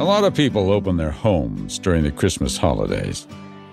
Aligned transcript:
A 0.00 0.04
lot 0.04 0.22
of 0.22 0.32
people 0.32 0.70
open 0.70 0.96
their 0.96 1.10
homes 1.10 1.76
during 1.76 2.04
the 2.04 2.12
Christmas 2.12 2.56
holidays, 2.56 3.26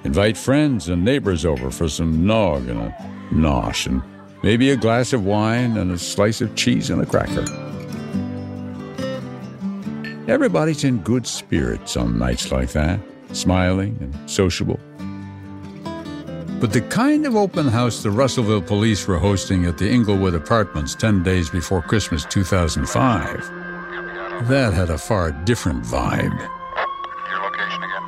invite 0.03 0.35
friends 0.35 0.89
and 0.89 1.05
neighbors 1.05 1.45
over 1.45 1.69
for 1.69 1.87
some 1.87 2.25
nog 2.25 2.67
and 2.67 2.79
a 2.79 2.95
nosh, 3.31 3.85
and 3.85 4.01
maybe 4.41 4.71
a 4.71 4.75
glass 4.75 5.13
of 5.13 5.23
wine 5.23 5.77
and 5.77 5.91
a 5.91 5.99
slice 5.99 6.41
of 6.41 6.55
cheese 6.55 6.89
and 6.89 6.99
a 6.99 7.05
cracker. 7.05 7.45
Everybody's 10.27 10.83
in 10.83 10.97
good 11.03 11.27
spirits 11.27 11.95
on 11.95 12.17
nights 12.17 12.51
like 12.51 12.71
that, 12.71 12.99
smiling 13.31 13.95
and 14.01 14.27
sociable. 14.27 14.79
But 16.59 16.73
the 16.73 16.81
kind 16.89 17.27
of 17.27 17.35
open 17.35 17.67
house 17.67 18.01
the 18.01 18.09
Russellville 18.09 18.63
police 18.63 19.07
were 19.07 19.19
hosting 19.19 19.67
at 19.67 19.77
the 19.77 19.91
Inglewood 19.91 20.33
Apartments 20.33 20.95
10 20.95 21.21
days 21.21 21.51
before 21.51 21.83
Christmas 21.83 22.25
2005, 22.25 23.64
that 24.43 24.73
had 24.73 24.89
a 24.89 24.97
far 24.97 25.31
different 25.31 25.83
vibe. 25.83 26.37
Your 27.29 27.41
location 27.41 27.83
again. 27.83 28.03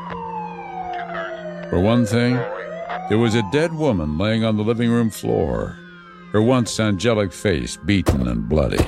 Two 0.93 0.99
cars. 0.99 1.69
For 1.69 1.79
one 1.79 2.05
thing, 2.05 2.35
there 3.09 3.17
was 3.17 3.33
a 3.33 3.49
dead 3.51 3.73
woman 3.73 4.17
laying 4.17 4.43
on 4.43 4.57
the 4.57 4.63
living 4.63 4.91
room 4.91 5.09
floor, 5.09 5.77
her 6.33 6.41
once 6.41 6.79
angelic 6.79 7.31
face 7.31 7.77
beaten 7.77 8.27
and 8.27 8.47
bloody. 8.47 8.85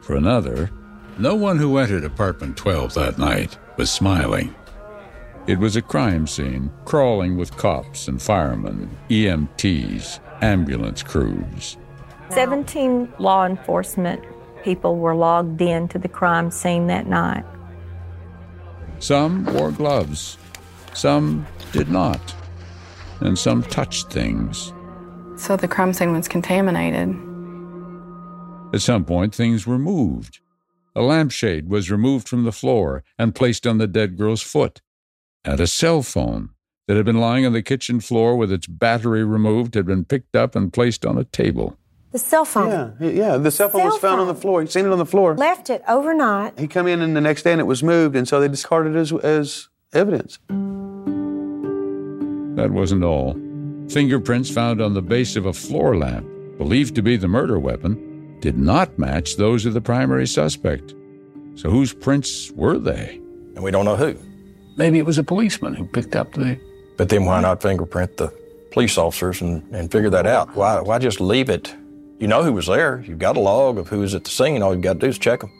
For 0.00 0.16
another, 0.16 0.70
no 1.18 1.34
one 1.34 1.58
who 1.58 1.78
entered 1.78 2.04
apartment 2.04 2.56
12 2.56 2.94
that 2.94 3.18
night 3.18 3.58
was 3.76 3.90
smiling. 3.90 4.54
It 5.46 5.58
was 5.58 5.76
a 5.76 5.82
crime 5.82 6.26
scene, 6.26 6.72
crawling 6.86 7.36
with 7.36 7.56
cops 7.56 8.08
and 8.08 8.20
firemen, 8.20 8.96
EMTs, 9.10 10.18
ambulance 10.42 11.02
crews. 11.02 11.76
17 12.30 13.12
law 13.18 13.44
enforcement 13.44 14.24
people 14.64 14.96
were 14.96 15.14
logged 15.14 15.60
in 15.60 15.86
to 15.88 15.98
the 15.98 16.08
crime 16.08 16.50
scene 16.50 16.86
that 16.86 17.06
night. 17.06 17.44
Some 18.98 19.44
wore 19.44 19.70
gloves, 19.70 20.38
some 20.94 21.46
did 21.72 21.90
not, 21.90 22.34
and 23.20 23.38
some 23.38 23.62
touched 23.62 24.10
things. 24.10 24.72
So 25.36 25.56
the 25.56 25.68
crime 25.68 25.92
scene 25.92 26.12
was 26.12 26.28
contaminated. 26.28 27.14
At 28.72 28.80
some 28.80 29.04
point, 29.04 29.34
things 29.34 29.66
were 29.66 29.78
moved. 29.78 30.40
A 30.96 31.02
lampshade 31.02 31.68
was 31.68 31.90
removed 31.90 32.26
from 32.26 32.44
the 32.44 32.52
floor 32.52 33.04
and 33.18 33.34
placed 33.34 33.66
on 33.66 33.78
the 33.78 33.86
dead 33.86 34.16
girl's 34.16 34.42
foot. 34.42 34.80
And 35.44 35.60
a 35.60 35.66
cell 35.66 36.02
phone 36.02 36.50
that 36.88 36.96
had 36.96 37.04
been 37.04 37.20
lying 37.20 37.44
on 37.44 37.52
the 37.52 37.62
kitchen 37.62 38.00
floor 38.00 38.36
with 38.36 38.50
its 38.50 38.66
battery 38.66 39.24
removed 39.24 39.74
had 39.74 39.86
been 39.86 40.04
picked 40.04 40.34
up 40.34 40.56
and 40.56 40.72
placed 40.72 41.04
on 41.04 41.18
a 41.18 41.24
table. 41.24 41.76
The 42.14 42.20
cell 42.20 42.44
phone. 42.44 42.96
Yeah, 43.00 43.08
yeah. 43.08 43.36
The 43.38 43.50
cell 43.50 43.68
phone 43.68 43.80
Cell 43.80 43.90
was 43.90 43.98
found 43.98 44.20
on 44.20 44.28
the 44.28 44.34
phone. 44.34 44.40
floor. 44.40 44.62
He 44.62 44.68
seen 44.68 44.86
it 44.86 44.92
on 44.92 44.98
the 44.98 45.04
floor. 45.04 45.34
Left 45.34 45.68
it 45.68 45.82
overnight. 45.88 46.56
He 46.56 46.68
come 46.68 46.86
in 46.86 47.02
and 47.02 47.16
the 47.16 47.20
next 47.20 47.42
day 47.42 47.50
and 47.50 47.60
it 47.60 47.64
was 47.64 47.82
moved, 47.82 48.14
and 48.14 48.28
so 48.28 48.38
they 48.38 48.46
discarded 48.46 48.94
it 48.94 49.00
as, 49.00 49.12
as 49.12 49.68
evidence. 49.92 50.38
That 52.54 52.70
wasn't 52.70 53.02
all. 53.02 53.32
Fingerprints 53.88 54.48
found 54.48 54.80
on 54.80 54.94
the 54.94 55.02
base 55.02 55.34
of 55.34 55.46
a 55.46 55.52
floor 55.52 55.96
lamp, 55.96 56.24
believed 56.56 56.94
to 56.94 57.02
be 57.02 57.16
the 57.16 57.26
murder 57.26 57.58
weapon, 57.58 58.38
did 58.38 58.56
not 58.58 58.96
match 58.96 59.36
those 59.36 59.66
of 59.66 59.74
the 59.74 59.80
primary 59.80 60.28
suspect. 60.28 60.94
So 61.56 61.68
whose 61.68 61.92
prints 61.92 62.52
were 62.52 62.78
they? 62.78 63.20
and 63.56 63.64
we 63.64 63.72
don't 63.72 63.84
know 63.84 63.96
who. 63.96 64.16
Maybe 64.76 65.00
it 65.00 65.04
was 65.04 65.18
a 65.18 65.24
policeman 65.24 65.74
who 65.74 65.84
picked 65.84 66.14
up 66.14 66.32
the. 66.34 66.60
But 66.96 67.08
then 67.08 67.24
why 67.24 67.40
not 67.40 67.60
fingerprint 67.60 68.18
the 68.18 68.32
police 68.70 68.98
officers 68.98 69.40
and, 69.40 69.64
and 69.74 69.90
figure 69.90 70.10
that 70.10 70.28
out? 70.28 70.54
Why, 70.54 70.80
why 70.80 71.00
just 71.00 71.20
leave 71.20 71.48
it? 71.50 71.74
You 72.18 72.28
know 72.28 72.42
who 72.42 72.52
was 72.52 72.66
there. 72.66 73.02
You've 73.06 73.18
got 73.18 73.36
a 73.36 73.40
log 73.40 73.78
of 73.78 73.88
who 73.88 74.00
was 74.00 74.14
at 74.14 74.24
the 74.24 74.30
scene. 74.30 74.62
All 74.62 74.72
you've 74.72 74.82
got 74.82 74.94
to 74.94 74.98
do 75.00 75.06
is 75.06 75.18
check 75.18 75.40
them. 75.40 75.50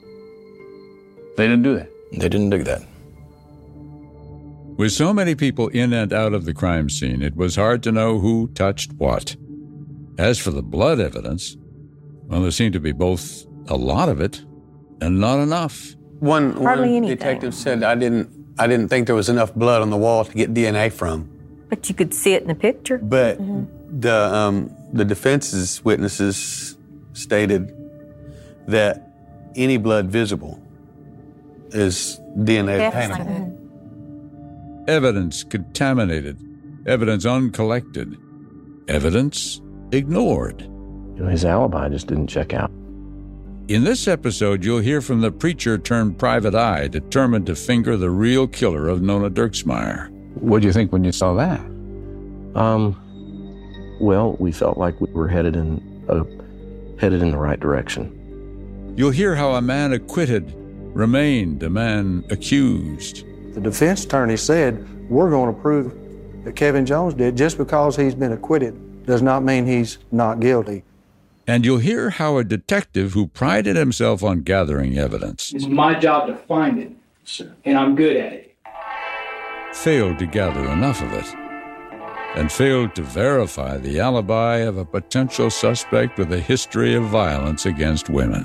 They 1.36 1.48
didn't 1.48 1.62
do 1.62 1.74
that. 1.77 1.91
They 2.12 2.28
didn't 2.28 2.50
do 2.50 2.62
that. 2.64 2.83
With 4.76 4.92
so 4.92 5.12
many 5.12 5.34
people 5.34 5.69
in 5.69 5.92
and 5.92 6.12
out 6.12 6.32
of 6.32 6.44
the 6.44 6.54
crime 6.54 6.88
scene, 6.91 7.22
it 7.22 7.37
was 7.37 7.56
hard 7.56 7.82
to 7.84 7.92
know 7.92 8.19
who 8.19 8.48
touched 8.54 8.92
what. 8.94 9.37
As 10.19 10.38
for 10.38 10.50
the 10.50 10.62
blood 10.62 11.00
evidence, 11.00 11.56
well, 12.25 12.42
there 12.42 12.50
seemed 12.50 12.72
to 12.75 12.81
be 12.81 12.92
both 12.92 13.44
a 13.69 13.76
lot 13.76 14.09
of 14.09 14.21
it 14.21 14.44
and 15.00 15.21
not 15.21 15.41
enough. 15.41 15.94
One, 16.21 16.53
Hardly 16.53 16.88
one 16.88 16.97
anything. 16.97 17.16
detective 17.16 17.54
said, 17.54 17.82
"I 17.82 17.94
didn't, 17.94 18.31
I 18.59 18.66
didn't 18.66 18.88
think 18.88 19.06
there 19.06 19.16
was 19.16 19.28
enough 19.28 19.54
blood 19.54 19.82
on 19.82 19.91
the 19.91 19.97
wall 19.97 20.25
to 20.25 20.32
get 20.32 20.54
DNA 20.54 20.91
from." 20.91 21.28
But 21.69 21.88
you 21.88 21.94
could 21.94 22.15
see 22.15 22.34
it 22.34 22.42
in 22.42 22.48
the 22.48 22.54
picture. 22.54 22.98
But 22.98 23.41
mm-hmm. 23.41 23.65
The 24.00 24.34
um, 24.34 24.75
the 24.93 25.05
defense's 25.05 25.84
witnesses 25.84 26.77
stated 27.12 27.72
that 28.66 29.10
any 29.56 29.77
blood 29.77 30.06
visible 30.06 30.60
is 31.71 32.21
DNA 32.37 32.78
Definitely. 32.78 33.22
obtainable. 33.22 34.84
Evidence 34.88 35.44
contaminated, 35.44 36.38
evidence 36.87 37.25
uncollected, 37.25 38.16
evidence 38.88 39.60
ignored. 39.93 40.69
His 41.16 41.44
alibi 41.44 41.88
just 41.88 42.09
didn't 42.09 42.27
check 42.27 42.53
out. 42.53 42.71
In 43.66 43.84
this 43.84 44.06
episode, 44.09 44.62
you'll 44.62 44.81
hear 44.81 45.00
from 45.00 45.22
the 45.22 45.31
preacher 45.33 45.78
turned 45.78 46.19
private 46.19 46.54
eye 46.54 46.87
determined 46.88 47.47
to 47.47 47.54
finger 47.54 47.97
the 47.97 48.10
real 48.10 48.47
killer 48.47 48.88
of 48.88 49.00
Nona 49.00 49.31
Dirksmeyer. 49.31 50.10
What 50.34 50.60
do 50.60 50.66
you 50.66 50.72
think 50.72 50.93
when 50.93 51.03
you 51.03 51.12
saw 51.12 51.34
that? 51.34 51.60
Um, 52.54 53.00
well, 54.04 54.37
we 54.38 54.53
felt 54.53 54.76
like 54.76 55.00
we 55.00 55.10
were 55.12 55.28
headed 55.28 55.56
in 55.56 55.81
uh, 56.09 56.25
headed 57.00 57.22
in 57.22 57.31
the 57.31 57.38
right 57.38 57.59
direction. 57.59 58.94
You'll 58.97 59.10
hear 59.10 59.34
how 59.34 59.54
a 59.54 59.62
man 59.62 59.92
acquitted 59.92 60.53
remained 60.92 61.62
a 61.62 61.70
man 61.70 62.25
accused. 62.31 63.25
The 63.54 63.60
defense 63.60 64.04
attorney 64.04 64.37
said, 64.37 64.87
We're 65.09 65.31
going 65.31 65.54
to 65.54 65.60
prove 65.60 65.94
that 66.44 66.54
Kevin 66.54 66.84
Jones 66.84 67.15
did. 67.15 67.37
Just 67.37 67.56
because 67.56 67.97
he's 67.97 68.15
been 68.15 68.32
acquitted 68.32 69.06
does 69.06 69.22
not 69.22 69.42
mean 69.42 69.66
he's 69.66 69.98
not 70.12 70.38
guilty. 70.38 70.84
And 71.47 71.65
you'll 71.65 71.78
hear 71.78 72.10
how 72.10 72.36
a 72.36 72.44
detective 72.44 73.12
who 73.12 73.26
prided 73.26 73.76
himself 73.76 74.22
on 74.22 74.41
gathering 74.41 74.97
evidence 74.98 75.53
It's 75.53 75.66
my 75.66 75.98
job 75.98 76.28
to 76.28 76.36
find 76.36 76.78
it, 76.78 76.92
and 77.65 77.76
I'm 77.78 77.94
good 77.94 78.16
at 78.16 78.32
it. 78.32 78.56
failed 79.72 80.19
to 80.21 80.26
gather 80.26 80.71
enough 80.71 81.03
of 81.03 81.12
it 81.12 81.44
and 82.34 82.50
failed 82.50 82.95
to 82.95 83.03
verify 83.03 83.77
the 83.77 84.00
alibi 84.00 84.56
of 84.59 84.77
a 84.77 84.84
potential 84.84 85.50
suspect 85.50 86.19
with 86.19 86.33
a 86.33 86.41
history 86.41 86.95
of 86.95 87.05
violence 87.05 87.67
against 87.67 88.11
women. 88.11 88.45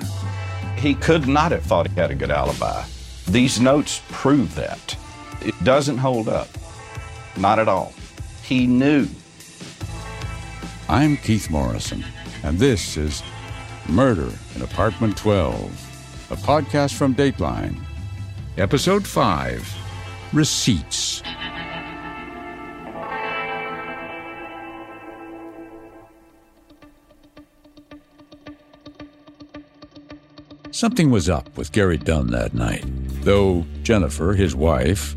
He 0.76 0.94
could 0.94 1.26
not 1.26 1.52
have 1.52 1.64
thought 1.64 1.88
he 1.88 1.94
had 1.94 2.10
a 2.10 2.14
good 2.14 2.30
alibi. 2.30 2.84
These 3.28 3.60
notes 3.60 4.02
prove 4.10 4.54
that. 4.54 4.96
It 5.42 5.54
doesn't 5.64 5.98
hold 5.98 6.28
up. 6.28 6.48
Not 7.36 7.58
at 7.58 7.68
all. 7.68 7.92
He 8.42 8.66
knew. 8.66 9.08
I'm 10.88 11.16
Keith 11.18 11.50
Morrison, 11.50 12.04
and 12.42 12.58
this 12.58 12.96
is 12.96 13.22
Murder 13.88 14.30
in 14.56 14.62
Apartment 14.62 15.16
12, 15.16 16.30
a 16.30 16.36
podcast 16.36 16.94
from 16.94 17.14
Dateline. 17.14 17.78
Episode 18.56 19.06
5 19.06 19.76
Receipts. 20.32 21.22
Something 30.80 31.10
was 31.10 31.28
up 31.28 31.58
with 31.58 31.72
Gary 31.72 31.98
Dunn 31.98 32.28
that 32.28 32.54
night, 32.54 32.86
though 33.22 33.66
Jennifer, 33.82 34.32
his 34.32 34.56
wife, 34.56 35.14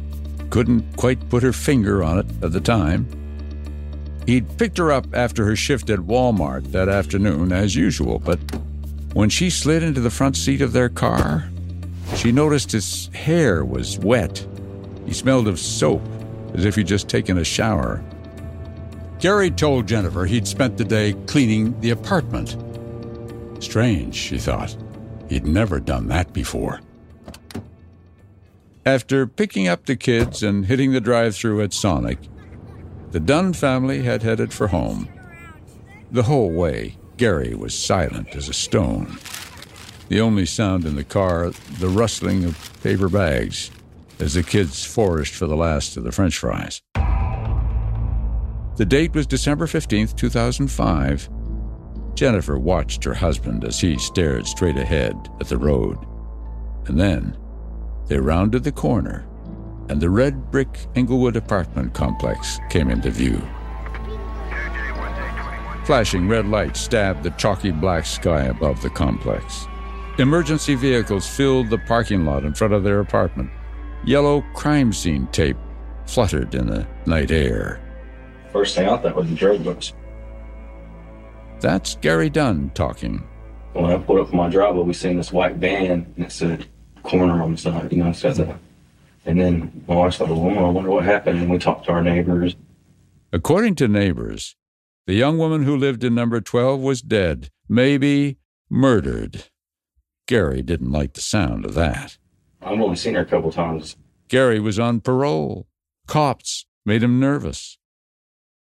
couldn't 0.49 0.97
quite 0.97 1.29
put 1.29 1.41
her 1.41 1.53
finger 1.53 2.03
on 2.03 2.19
it 2.19 2.25
at 2.43 2.51
the 2.51 2.59
time. 2.59 3.07
He'd 4.25 4.57
picked 4.57 4.77
her 4.77 4.91
up 4.91 5.07
after 5.13 5.45
her 5.45 5.55
shift 5.55 5.89
at 5.89 5.99
Walmart 5.99 6.73
that 6.73 6.89
afternoon, 6.89 7.53
as 7.53 7.77
usual, 7.77 8.19
but 8.19 8.39
when 9.13 9.29
she 9.29 9.49
slid 9.49 9.83
into 9.83 10.01
the 10.01 10.09
front 10.09 10.35
seat 10.35 10.59
of 10.59 10.73
their 10.73 10.89
car, 10.89 11.49
she 12.17 12.33
noticed 12.33 12.73
his 12.73 13.07
hair 13.13 13.63
was 13.63 13.97
wet. 13.99 14.45
He 15.05 15.13
smelled 15.13 15.47
of 15.47 15.57
soap, 15.57 16.05
as 16.55 16.65
if 16.65 16.75
he'd 16.75 16.87
just 16.87 17.07
taken 17.07 17.37
a 17.37 17.45
shower. 17.45 18.03
Gary 19.17 19.49
told 19.49 19.87
Jennifer 19.87 20.25
he'd 20.25 20.45
spent 20.45 20.77
the 20.77 20.83
day 20.83 21.13
cleaning 21.25 21.79
the 21.79 21.91
apartment. 21.91 22.57
Strange, 23.63 24.13
she 24.13 24.37
thought. 24.37 24.75
He'd 25.33 25.47
never 25.47 25.79
done 25.79 26.09
that 26.09 26.31
before. 26.31 26.79
After 28.85 29.25
picking 29.25 29.67
up 29.67 29.87
the 29.87 29.95
kids 29.95 30.43
and 30.43 30.67
hitting 30.67 30.91
the 30.91 31.01
drive 31.01 31.35
through 31.35 31.63
at 31.63 31.73
Sonic, 31.73 32.19
the 33.09 33.19
Dunn 33.19 33.53
family 33.53 34.03
had 34.03 34.21
headed 34.21 34.53
for 34.53 34.67
home. 34.67 35.09
The 36.11 36.21
whole 36.21 36.51
way, 36.51 36.97
Gary 37.17 37.55
was 37.55 37.73
silent 37.73 38.35
as 38.35 38.47
a 38.47 38.53
stone. 38.53 39.17
The 40.07 40.21
only 40.21 40.45
sound 40.45 40.85
in 40.85 40.95
the 40.95 41.03
car, 41.03 41.49
the 41.79 41.87
rustling 41.87 42.43
of 42.43 42.83
paper 42.83 43.09
bags 43.09 43.71
as 44.19 44.35
the 44.35 44.43
kids 44.43 44.85
foraged 44.85 45.33
for 45.33 45.47
the 45.47 45.57
last 45.57 45.97
of 45.97 46.03
the 46.03 46.11
french 46.11 46.37
fries. 46.37 46.83
The 48.75 48.85
date 48.85 49.15
was 49.15 49.25
December 49.25 49.65
15, 49.65 50.09
2005. 50.09 51.29
Jennifer 52.15 52.59
watched 52.59 53.03
her 53.03 53.13
husband 53.13 53.63
as 53.63 53.79
he 53.79 53.97
stared 53.97 54.45
straight 54.45 54.77
ahead 54.77 55.15
at 55.39 55.47
the 55.47 55.57
road. 55.57 55.97
And 56.85 56.99
then 56.99 57.37
they 58.07 58.17
rounded 58.17 58.63
the 58.63 58.71
corner, 58.71 59.25
and 59.89 59.99
the 59.99 60.09
red 60.09 60.51
brick 60.51 60.87
Englewood 60.95 61.35
apartment 61.35 61.93
complex 61.93 62.59
came 62.69 62.89
into 62.89 63.09
view. 63.09 63.41
Flashing 65.85 66.29
red 66.29 66.47
lights 66.47 66.79
stabbed 66.79 67.23
the 67.23 67.31
chalky 67.31 67.71
black 67.71 68.05
sky 68.05 68.43
above 68.43 68.81
the 68.81 68.89
complex. 68.89 69.67
Emergency 70.19 70.75
vehicles 70.75 71.27
filled 71.27 71.69
the 71.69 71.79
parking 71.79 72.23
lot 72.23 72.45
in 72.45 72.53
front 72.53 72.73
of 72.73 72.83
their 72.83 72.99
apartment. 72.99 73.49
Yellow 74.05 74.41
crime 74.53 74.93
scene 74.93 75.27
tape 75.27 75.57
fluttered 76.05 76.53
in 76.53 76.67
the 76.67 76.87
night 77.05 77.31
air. 77.31 77.81
First 78.51 78.75
thing 78.75 78.87
I 78.87 78.97
thought 78.97 79.15
was 79.15 79.27
the 79.27 79.35
drug 79.35 79.63
bust. 79.65 79.95
That's 81.63 81.95
Gary 81.95 82.29
Dunn 82.29 82.71
talking. 82.73 83.25
When 83.71 83.85
I 83.85 83.97
pulled 83.97 84.19
up 84.19 84.27
from 84.27 84.37
my 84.37 84.49
driveway, 84.49 84.83
we 84.83 84.91
seen 84.91 85.15
this 85.15 85.31
white 85.31 85.55
van 85.55 86.13
and 86.17 86.25
it 86.25 86.31
said 86.33 86.67
corner 87.03 87.41
on 87.41 87.53
the 87.53 87.57
side, 87.57 87.89
you 87.89 88.03
know, 88.03 88.09
it 88.09 88.17
said 88.17 88.35
that. 88.35 88.57
And 89.25 89.39
then 89.39 89.85
my 89.87 89.95
wife 89.95 90.15
said, 90.15 90.29
well, 90.29 90.65
I 90.65 90.69
wonder 90.69 90.89
what 90.89 91.05
happened. 91.05 91.39
And 91.39 91.49
we 91.49 91.57
talked 91.57 91.85
to 91.85 91.93
our 91.93 92.03
neighbors. 92.03 92.57
According 93.31 93.75
to 93.75 93.87
neighbors, 93.87 94.57
the 95.07 95.13
young 95.13 95.37
woman 95.37 95.63
who 95.63 95.77
lived 95.77 96.03
in 96.03 96.13
number 96.13 96.41
12 96.41 96.81
was 96.81 97.01
dead, 97.01 97.49
maybe 97.69 98.39
murdered. 98.69 99.45
Gary 100.27 100.63
didn't 100.63 100.91
like 100.91 101.13
the 101.13 101.21
sound 101.21 101.63
of 101.63 101.75
that. 101.75 102.17
I've 102.61 102.77
only 102.77 102.97
seen 102.97 103.13
her 103.13 103.21
a 103.21 103.25
couple 103.25 103.53
times. 103.53 103.95
Gary 104.27 104.59
was 104.59 104.79
on 104.79 104.99
parole. 104.99 105.67
Cops 106.07 106.65
made 106.85 107.03
him 107.03 107.21
nervous. 107.21 107.77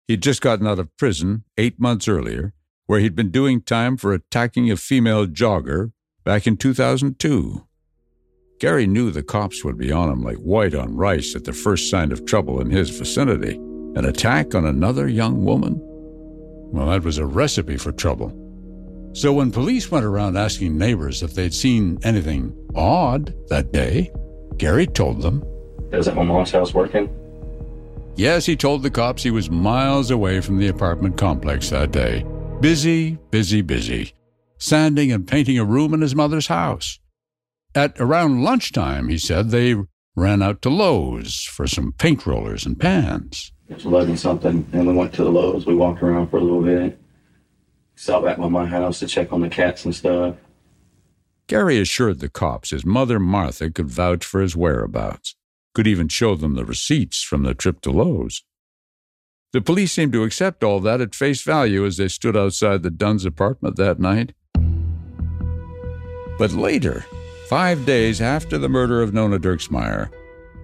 He'd 0.08 0.22
just 0.22 0.42
gotten 0.44 0.68
out 0.68 0.78
of 0.78 0.96
prison 0.98 1.46
eight 1.58 1.80
months 1.80 2.08
earlier, 2.08 2.54
where 2.92 3.00
he'd 3.00 3.16
been 3.16 3.32
doing 3.32 3.62
time 3.62 3.96
for 3.96 4.12
attacking 4.12 4.70
a 4.70 4.76
female 4.76 5.26
jogger 5.26 5.94
back 6.26 6.46
in 6.46 6.58
2002. 6.58 7.66
Gary 8.60 8.86
knew 8.86 9.10
the 9.10 9.24
cops 9.24 9.64
would 9.64 9.78
be 9.78 9.94
on 9.94 10.10
him 10.10 10.22
like 10.22 10.36
white 10.40 10.76
on 10.76 10.98
rice 10.98 11.34
at 11.34 11.46
the 11.46 11.54
first 11.54 11.90
sign 11.90 12.12
of 12.12 12.26
trouble 12.26 12.60
in 12.60 12.70
his 12.70 12.90
vicinity. 12.90 13.56
An 13.96 14.04
attack 14.04 14.54
on 14.56 14.66
another 14.66 15.08
young 15.08 15.46
woman? 15.46 15.80
Well, 15.80 16.88
that 16.88 17.06
was 17.06 17.18
a 17.18 17.26
recipe 17.26 17.78
for 17.78 17.94
trouble. 17.94 18.38
So 19.14 19.32
when 19.32 19.52
police 19.54 19.90
went 19.90 20.04
around 20.04 20.36
asking 20.36 20.78
neighbors 20.78 21.24
if 21.24 21.34
they'd 21.34 21.54
seen 21.54 21.98
anything 22.04 22.54
odd 22.76 23.34
that 23.48 23.72
day, 23.72 24.12
Gary 24.58 24.86
told 24.86 25.22
them. 25.22 25.42
I 25.94 25.96
was 25.96 26.10
at 26.10 26.16
my 26.18 26.24
mom's 26.24 26.52
house 26.52 26.74
working. 26.74 27.08
Yes, 28.18 28.46
he 28.46 28.58
told 28.58 28.84
the 28.84 28.92
cops 28.92 29.24
he 29.24 29.32
was 29.32 29.50
miles 29.50 30.12
away 30.12 30.42
from 30.42 30.58
the 30.58 30.68
apartment 30.68 31.18
complex 31.18 31.70
that 31.70 31.94
day. 31.94 32.26
Busy, 32.62 33.18
busy, 33.32 33.62
busy. 33.62 34.14
Sanding 34.60 35.12
and 35.12 35.28
painting 35.28 35.58
a 35.58 35.66
room 35.66 35.96
in 35.96 36.02
his 36.02 36.14
mother's 36.14 36.46
house. 36.46 37.00
At 37.74 38.00
around 38.00 38.44
lunchtime, 38.44 39.10
he 39.10 39.18
said, 39.18 39.50
they 39.50 39.76
ran 40.16 40.44
out 40.44 40.62
to 40.62 40.70
Lowe's 40.70 41.42
for 41.42 41.66
some 41.66 41.92
paint 41.94 42.28
rollers 42.28 42.68
and 42.68 42.80
pans. 42.80 43.52
It 43.68 43.78
was 43.78 43.86
11 43.86 44.16
something, 44.18 44.68
and 44.74 44.88
we 44.88 44.94
went 44.94 45.12
to 45.14 45.24
the 45.24 45.32
Lowe's. 45.32 45.66
We 45.66 45.74
walked 45.74 46.04
around 46.04 46.30
for 46.30 46.38
a 46.38 46.42
little 46.44 46.62
bit. 46.62 47.02
Stopped 47.96 48.26
back 48.26 48.38
by 48.38 48.48
my 48.48 48.68
house 48.68 49.00
to 49.00 49.08
check 49.08 49.34
on 49.34 49.42
the 49.42 49.50
cats 49.50 49.84
and 49.86 49.96
stuff. 49.96 50.36
Gary 51.48 51.80
assured 51.80 52.20
the 52.20 52.30
cops 52.30 52.70
his 52.70 52.86
mother 52.86 53.20
Martha 53.20 53.72
could 53.72 53.90
vouch 53.90 54.24
for 54.24 54.40
his 54.40 54.56
whereabouts, 54.56 55.36
could 55.74 55.88
even 55.88 56.08
show 56.08 56.36
them 56.36 56.54
the 56.54 56.64
receipts 56.64 57.24
from 57.24 57.42
the 57.42 57.56
trip 57.56 57.82
to 57.82 57.92
Lowe's. 57.92 58.44
The 59.54 59.62
police 59.62 59.92
seemed 59.92 60.14
to 60.14 60.24
accept 60.24 60.64
all 60.64 60.80
that 60.80 61.02
at 61.02 61.14
face 61.14 61.42
value 61.42 61.86
as 61.86 61.98
they 61.98 62.08
stood 62.08 62.38
outside 62.38 62.84
the 62.84 62.90
Dunn's 62.90 63.26
apartment 63.26 63.76
that 63.76 64.00
night. 64.00 64.34
But 66.38 66.54
later, 66.54 67.06
five 67.50 67.86
days 67.86 68.22
after 68.22 68.58
the 68.58 68.70
murder 68.70 69.02
of 69.02 69.14
Nona 69.14 69.40
Dirksmeyer, 69.40 70.10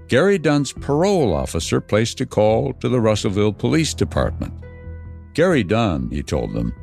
Gary 0.07 0.37
Dunn's 0.37 0.71
parole 0.71 1.33
officer 1.33 1.81
placed 1.81 2.21
a 2.21 2.25
call 2.25 2.71
to 2.73 2.87
the 2.87 3.01
Russellville 3.01 3.51
Police 3.51 3.93
Department. 3.93 4.53
Gary 5.33 5.65
Dunn, 5.65 6.09
he 6.09 6.23
told 6.23 6.53
them, 6.53 6.73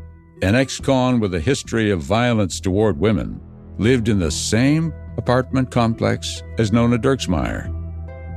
an 0.42 0.54
ex 0.54 0.78
con 0.78 1.20
with 1.20 1.34
a 1.34 1.40
history 1.40 1.90
of 1.90 2.02
violence 2.02 2.60
toward 2.60 3.00
women, 3.00 3.40
lived 3.78 4.10
in 4.10 4.18
the 4.18 4.30
same 4.30 4.92
apartment 5.16 5.70
complex 5.70 6.42
as 6.58 6.70
Nona 6.70 6.98
Dirksmeyer, 6.98 7.83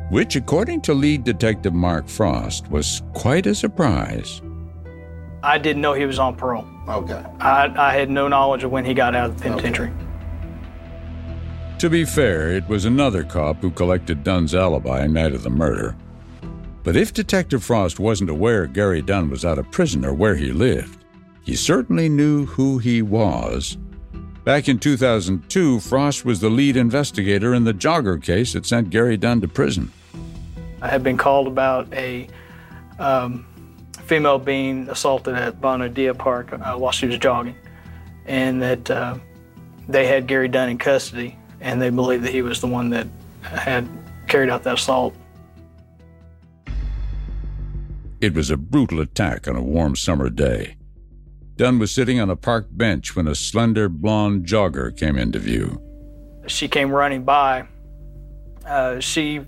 which, 0.10 0.36
according 0.36 0.82
to 0.82 0.94
lead 0.94 1.24
detective 1.24 1.74
Mark 1.74 2.08
Frost, 2.08 2.70
was 2.70 3.02
quite 3.14 3.46
a 3.46 3.56
surprise. 3.56 4.42
I 5.44 5.58
didn't 5.58 5.82
know 5.82 5.94
he 5.94 6.06
was 6.06 6.20
on 6.20 6.36
parole. 6.36 6.66
Okay. 6.88 7.24
I, 7.40 7.72
I 7.78 7.94
had 7.94 8.10
no 8.10 8.28
knowledge 8.28 8.64
of 8.64 8.72
when 8.72 8.86
he 8.86 8.94
got 8.94 9.16
out 9.16 9.30
of 9.30 9.38
the 9.38 9.44
penitentiary. 9.44 9.92
To 11.80 11.90
be 11.90 12.06
fair, 12.06 12.52
it 12.52 12.68
was 12.68 12.86
another 12.86 13.24
cop 13.24 13.62
who 13.62 13.70
collected 13.70 14.24
Dunn's 14.24 14.56
alibi 14.56 15.06
night 15.06 15.34
of 15.34 15.44
the 15.44 15.50
murder. 15.50 15.96
But 16.84 16.96
if 16.96 17.14
Detective 17.14 17.64
Frost 17.64 18.00
wasn't 18.00 18.30
aware 18.30 18.66
Gary 18.66 19.02
Dunn 19.02 19.30
was 19.30 19.46
out 19.46 19.60
of 19.60 19.70
prison 19.72 20.06
or 20.06 20.14
where 20.14 20.36
he 20.36 20.52
lived, 20.52 21.04
he 21.44 21.56
certainly 21.56 22.10
knew 22.10 22.46
who 22.46 22.78
he 22.78 23.02
was. 23.02 23.78
Back 24.48 24.70
in 24.70 24.80
2002, 24.80 25.82
Frost 25.82 26.24
was 26.24 26.40
the 26.40 26.50
lead 26.50 26.78
investigator 26.78 27.54
in 27.54 27.66
the 27.66 27.74
jogger 27.74 28.24
case 28.24 28.54
that 28.54 28.66
sent 28.66 28.90
Gary 28.90 29.18
Dunn 29.18 29.42
to 29.42 29.48
prison. 29.50 29.92
I 30.82 30.88
had 30.88 31.04
been 31.04 31.18
called 31.18 31.48
about 31.48 31.94
a 31.94 32.30
um, 32.98 33.46
female 34.04 34.40
being 34.40 34.88
assaulted 34.88 35.36
at 35.36 35.60
Bonadilla 35.60 36.14
Park 36.14 36.54
uh, 36.54 36.78
while 36.78 36.94
she 36.94 37.08
was 37.08 37.18
jogging, 37.18 37.58
and 38.26 38.62
that 38.62 38.90
uh, 38.90 39.18
they 39.90 40.08
had 40.08 40.28
Gary 40.28 40.48
Dunn 40.48 40.70
in 40.70 40.78
custody, 40.78 41.38
and 41.60 41.82
they 41.82 41.90
believed 41.90 42.24
that 42.24 42.32
he 42.32 42.42
was 42.42 42.62
the 42.62 42.68
one 42.68 42.90
that 42.92 43.08
had 43.42 43.86
carried 44.30 44.50
out 44.50 44.64
that 44.64 44.76
assault. 44.76 45.14
It 48.22 48.34
was 48.34 48.50
a 48.50 48.56
brutal 48.56 49.02
attack 49.02 49.46
on 49.50 49.58
a 49.58 49.62
warm 49.62 49.98
summer 49.98 50.30
day. 50.30 50.77
Dunn 51.58 51.80
was 51.80 51.92
sitting 51.92 52.20
on 52.20 52.30
a 52.30 52.36
park 52.36 52.68
bench 52.70 53.16
when 53.16 53.28
a 53.28 53.34
slender 53.34 53.90
blonde 53.90 54.46
jogger 54.46 54.96
came 54.96 55.18
into 55.18 55.40
view. 55.40 55.82
She 56.46 56.68
came 56.68 56.92
running 56.92 57.24
by. 57.24 57.68
Uh, 58.66 59.00
she, 59.00 59.42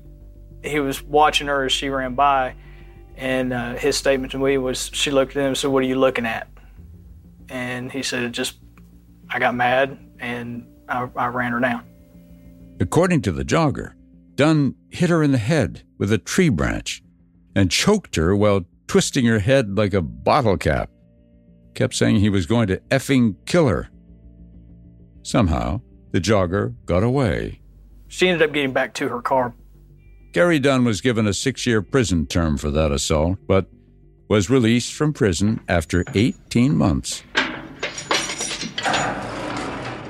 he 0.64 0.80
was 0.80 1.04
watching 1.04 1.48
her 1.48 1.66
as 1.66 1.72
she 1.72 1.90
ran 1.90 2.16
by, 2.16 2.56
and 3.16 3.54
uh, 3.54 3.76
his 3.76 3.96
statement 3.96 4.32
to 4.32 4.40
me 4.40 4.58
was, 4.58 4.90
she 4.92 5.12
looked 5.12 5.36
at 5.36 5.42
him 5.42 5.48
and 5.50 5.58
said, 5.58 5.70
"What 5.70 5.84
are 5.84 5.88
you 5.88 5.96
looking 5.96 6.26
at?" 6.26 6.48
And 7.48 7.92
he 7.92 8.02
said, 8.02 8.34
"Just, 8.34 8.58
I 9.30 9.38
got 9.38 9.54
mad 9.54 10.00
and 10.20 10.66
I, 10.88 11.08
I 11.16 11.28
ran 11.28 11.52
her 11.52 11.60
down." 11.60 11.84
According 12.80 13.22
to 13.24 13.32
the 13.32 13.44
jogger, 13.44 13.94
Dunn 14.36 14.76
hit 14.90 15.10
her 15.10 15.22
in 15.22 15.32
the 15.32 15.38
head 15.38 15.84
with 15.98 16.12
a 16.12 16.18
tree 16.18 16.50
branch 16.50 17.04
and 17.56 17.70
choked 17.70 18.16
her 18.16 18.36
while 18.36 18.62
twisting 18.88 19.26
her 19.26 19.40
head 19.40 19.78
like 19.78 19.94
a 19.94 20.02
bottle 20.02 20.58
cap. 20.58 20.90
Kept 21.80 21.96
saying 21.96 22.18
he 22.18 22.28
was 22.28 22.46
going 22.46 22.68
to 22.68 22.82
effing 22.92 23.36
kill 23.46 23.70
her. 23.70 23.88
Somehow, 25.24 25.80
the 26.12 26.20
jogger 26.20 26.76
got 26.86 27.04
away. 27.04 27.62
She 28.10 28.28
ended 28.28 28.50
up 28.50 28.54
getting 28.54 28.74
back 28.74 28.94
to 28.96 29.08
her 29.08 29.22
car. 29.22 29.54
Gary 30.34 30.60
Dunn 30.60 30.84
was 30.84 31.00
given 31.00 31.26
a 31.26 31.34
six 31.34 31.66
year 31.66 31.82
prison 31.82 32.28
term 32.28 32.58
for 32.58 32.70
that 32.70 32.92
assault, 32.92 33.38
but 33.48 33.68
was 34.28 34.50
released 34.50 34.92
from 34.92 35.14
prison 35.14 35.62
after 35.70 36.04
18 36.16 36.76
months. 36.76 37.24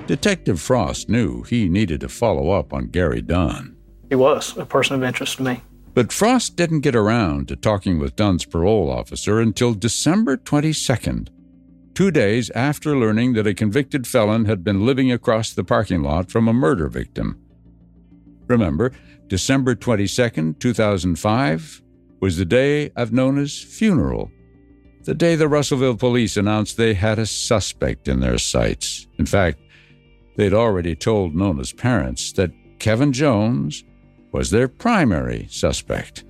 Detective 0.07 0.59
Frost 0.59 1.07
knew 1.07 1.43
he 1.43 1.69
needed 1.69 2.01
to 2.01 2.09
follow 2.09 2.49
up 2.49 2.73
on 2.73 2.87
Gary 2.87 3.21
Dunn. 3.21 3.75
He 4.09 4.15
was 4.15 4.57
a 4.57 4.65
person 4.65 4.95
of 4.95 5.03
interest 5.03 5.37
to 5.37 5.43
me. 5.43 5.61
But 5.93 6.11
Frost 6.11 6.55
didn't 6.55 6.79
get 6.79 6.95
around 6.95 7.47
to 7.49 7.55
talking 7.55 7.99
with 7.99 8.15
Dunn's 8.15 8.43
parole 8.43 8.89
officer 8.89 9.39
until 9.39 9.75
December 9.75 10.35
22nd, 10.35 11.27
two 11.99 12.11
days 12.11 12.49
after 12.51 12.95
learning 12.95 13.33
that 13.33 13.45
a 13.45 13.53
convicted 13.53 14.07
felon 14.07 14.45
had 14.45 14.63
been 14.63 14.85
living 14.85 15.11
across 15.11 15.51
the 15.51 15.65
parking 15.65 16.01
lot 16.01 16.31
from 16.31 16.47
a 16.47 16.53
murder 16.53 16.87
victim. 16.87 17.37
Remember, 18.47 18.93
December 19.27 19.75
22nd, 19.75 20.57
2005, 20.59 21.81
was 22.21 22.37
the 22.37 22.45
day 22.45 22.89
of 22.95 23.11
Nona's 23.11 23.61
funeral. 23.61 24.31
The 25.03 25.13
day 25.13 25.35
the 25.35 25.49
Russellville 25.49 25.97
police 25.97 26.37
announced 26.37 26.77
they 26.77 26.93
had 26.93 27.19
a 27.19 27.25
suspect 27.25 28.07
in 28.07 28.21
their 28.21 28.37
sights. 28.37 29.05
In 29.17 29.25
fact, 29.25 29.59
they'd 30.37 30.53
already 30.53 30.95
told 30.95 31.35
Nona's 31.35 31.73
parents 31.73 32.31
that 32.31 32.53
Kevin 32.79 33.11
Jones 33.11 33.83
was 34.31 34.51
their 34.51 34.69
primary 34.69 35.47
suspect. 35.49 36.23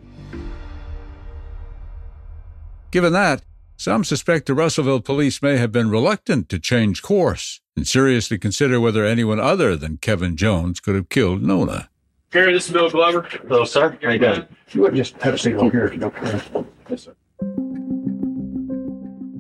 Given 2.89 3.13
that, 3.13 3.43
some 3.79 4.03
suspect 4.03 4.45
the 4.45 4.53
Russellville 4.53 4.99
police 4.99 5.41
may 5.41 5.55
have 5.55 5.71
been 5.71 5.89
reluctant 5.89 6.49
to 6.49 6.59
change 6.59 7.01
course 7.01 7.61
and 7.77 7.87
seriously 7.87 8.37
consider 8.37 8.77
whether 8.77 9.05
anyone 9.05 9.39
other 9.39 9.77
than 9.77 9.95
Kevin 9.95 10.35
Jones 10.35 10.81
could 10.81 10.95
have 10.95 11.07
killed 11.07 11.41
Nona. 11.41 11.89
Gary, 12.29 12.51
this 12.51 12.67
is 12.67 12.73
Bill 12.73 12.89
Glover. 12.89 13.21
Hello, 13.21 13.63
sir. 13.63 13.97
How 14.03 14.09
you 14.09 14.19
doing? 14.19 14.45
You 14.71 14.81
would 14.81 14.95
just 14.95 15.15
have 15.21 15.35
a 15.35 15.37
seat 15.37 15.55
over 15.55 15.71
here 15.71 15.85
if 15.85 15.93
you 15.93 15.99
don't 15.99 16.13
care. 16.13 16.41
Yes, 16.89 17.03
sir. 17.03 17.15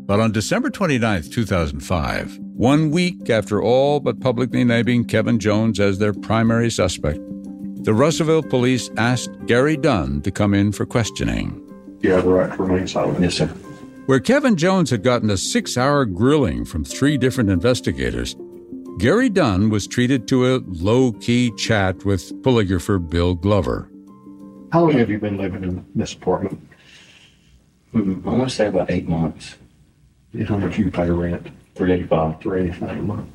But 0.05 0.21
on 0.21 0.31
December 0.31 0.69
29, 0.69 1.23
2005, 1.23 2.37
one 2.37 2.91
week 2.91 3.29
after 3.29 3.61
all 3.61 3.99
but 3.99 4.21
publicly 4.21 4.63
naming 4.63 5.03
Kevin 5.03 5.37
Jones 5.37 5.81
as 5.81 5.99
their 5.99 6.13
primary 6.13 6.71
suspect, 6.71 7.19
the 7.83 7.93
Russellville 7.93 8.43
police 8.43 8.89
asked 8.95 9.31
Gary 9.47 9.75
Dunn 9.75 10.21
to 10.21 10.31
come 10.31 10.53
in 10.53 10.71
for 10.71 10.85
questioning. 10.85 11.61
You 11.99 12.13
have 12.13 12.23
the 12.23 12.29
right 12.29 12.55
to 12.55 12.63
remain 12.63 12.87
silent. 12.87 13.19
Yes, 13.19 13.35
sir. 13.35 13.53
Where 14.09 14.19
Kevin 14.19 14.55
Jones 14.55 14.89
had 14.89 15.03
gotten 15.03 15.29
a 15.29 15.37
six 15.37 15.77
hour 15.77 16.03
grilling 16.03 16.65
from 16.65 16.83
three 16.83 17.15
different 17.15 17.51
investigators, 17.51 18.35
Gary 18.97 19.29
Dunn 19.29 19.69
was 19.69 19.85
treated 19.85 20.27
to 20.29 20.47
a 20.47 20.63
low 20.65 21.11
key 21.11 21.51
chat 21.57 22.03
with 22.05 22.33
polygrapher 22.41 23.07
Bill 23.07 23.35
Glover. 23.35 23.87
How 24.71 24.81
long 24.81 24.93
have 24.93 25.11
you 25.11 25.19
been 25.19 25.37
living 25.37 25.63
in 25.63 25.85
this 25.93 26.13
apartment? 26.13 26.59
Mm, 27.93 28.25
I 28.25 28.29
want 28.29 28.49
to 28.49 28.55
say 28.55 28.65
about 28.65 28.89
eight 28.89 29.07
months. 29.07 29.57
And 30.33 30.49
how 30.49 30.57
much 30.57 30.79
you 30.79 30.89
pay 30.89 31.11
rent? 31.11 31.47
Three 31.75 31.91
eighty-five. 31.91 32.41
Three 32.41 32.63
eighty-five 32.63 32.97
a 32.97 33.01
month. 33.03 33.29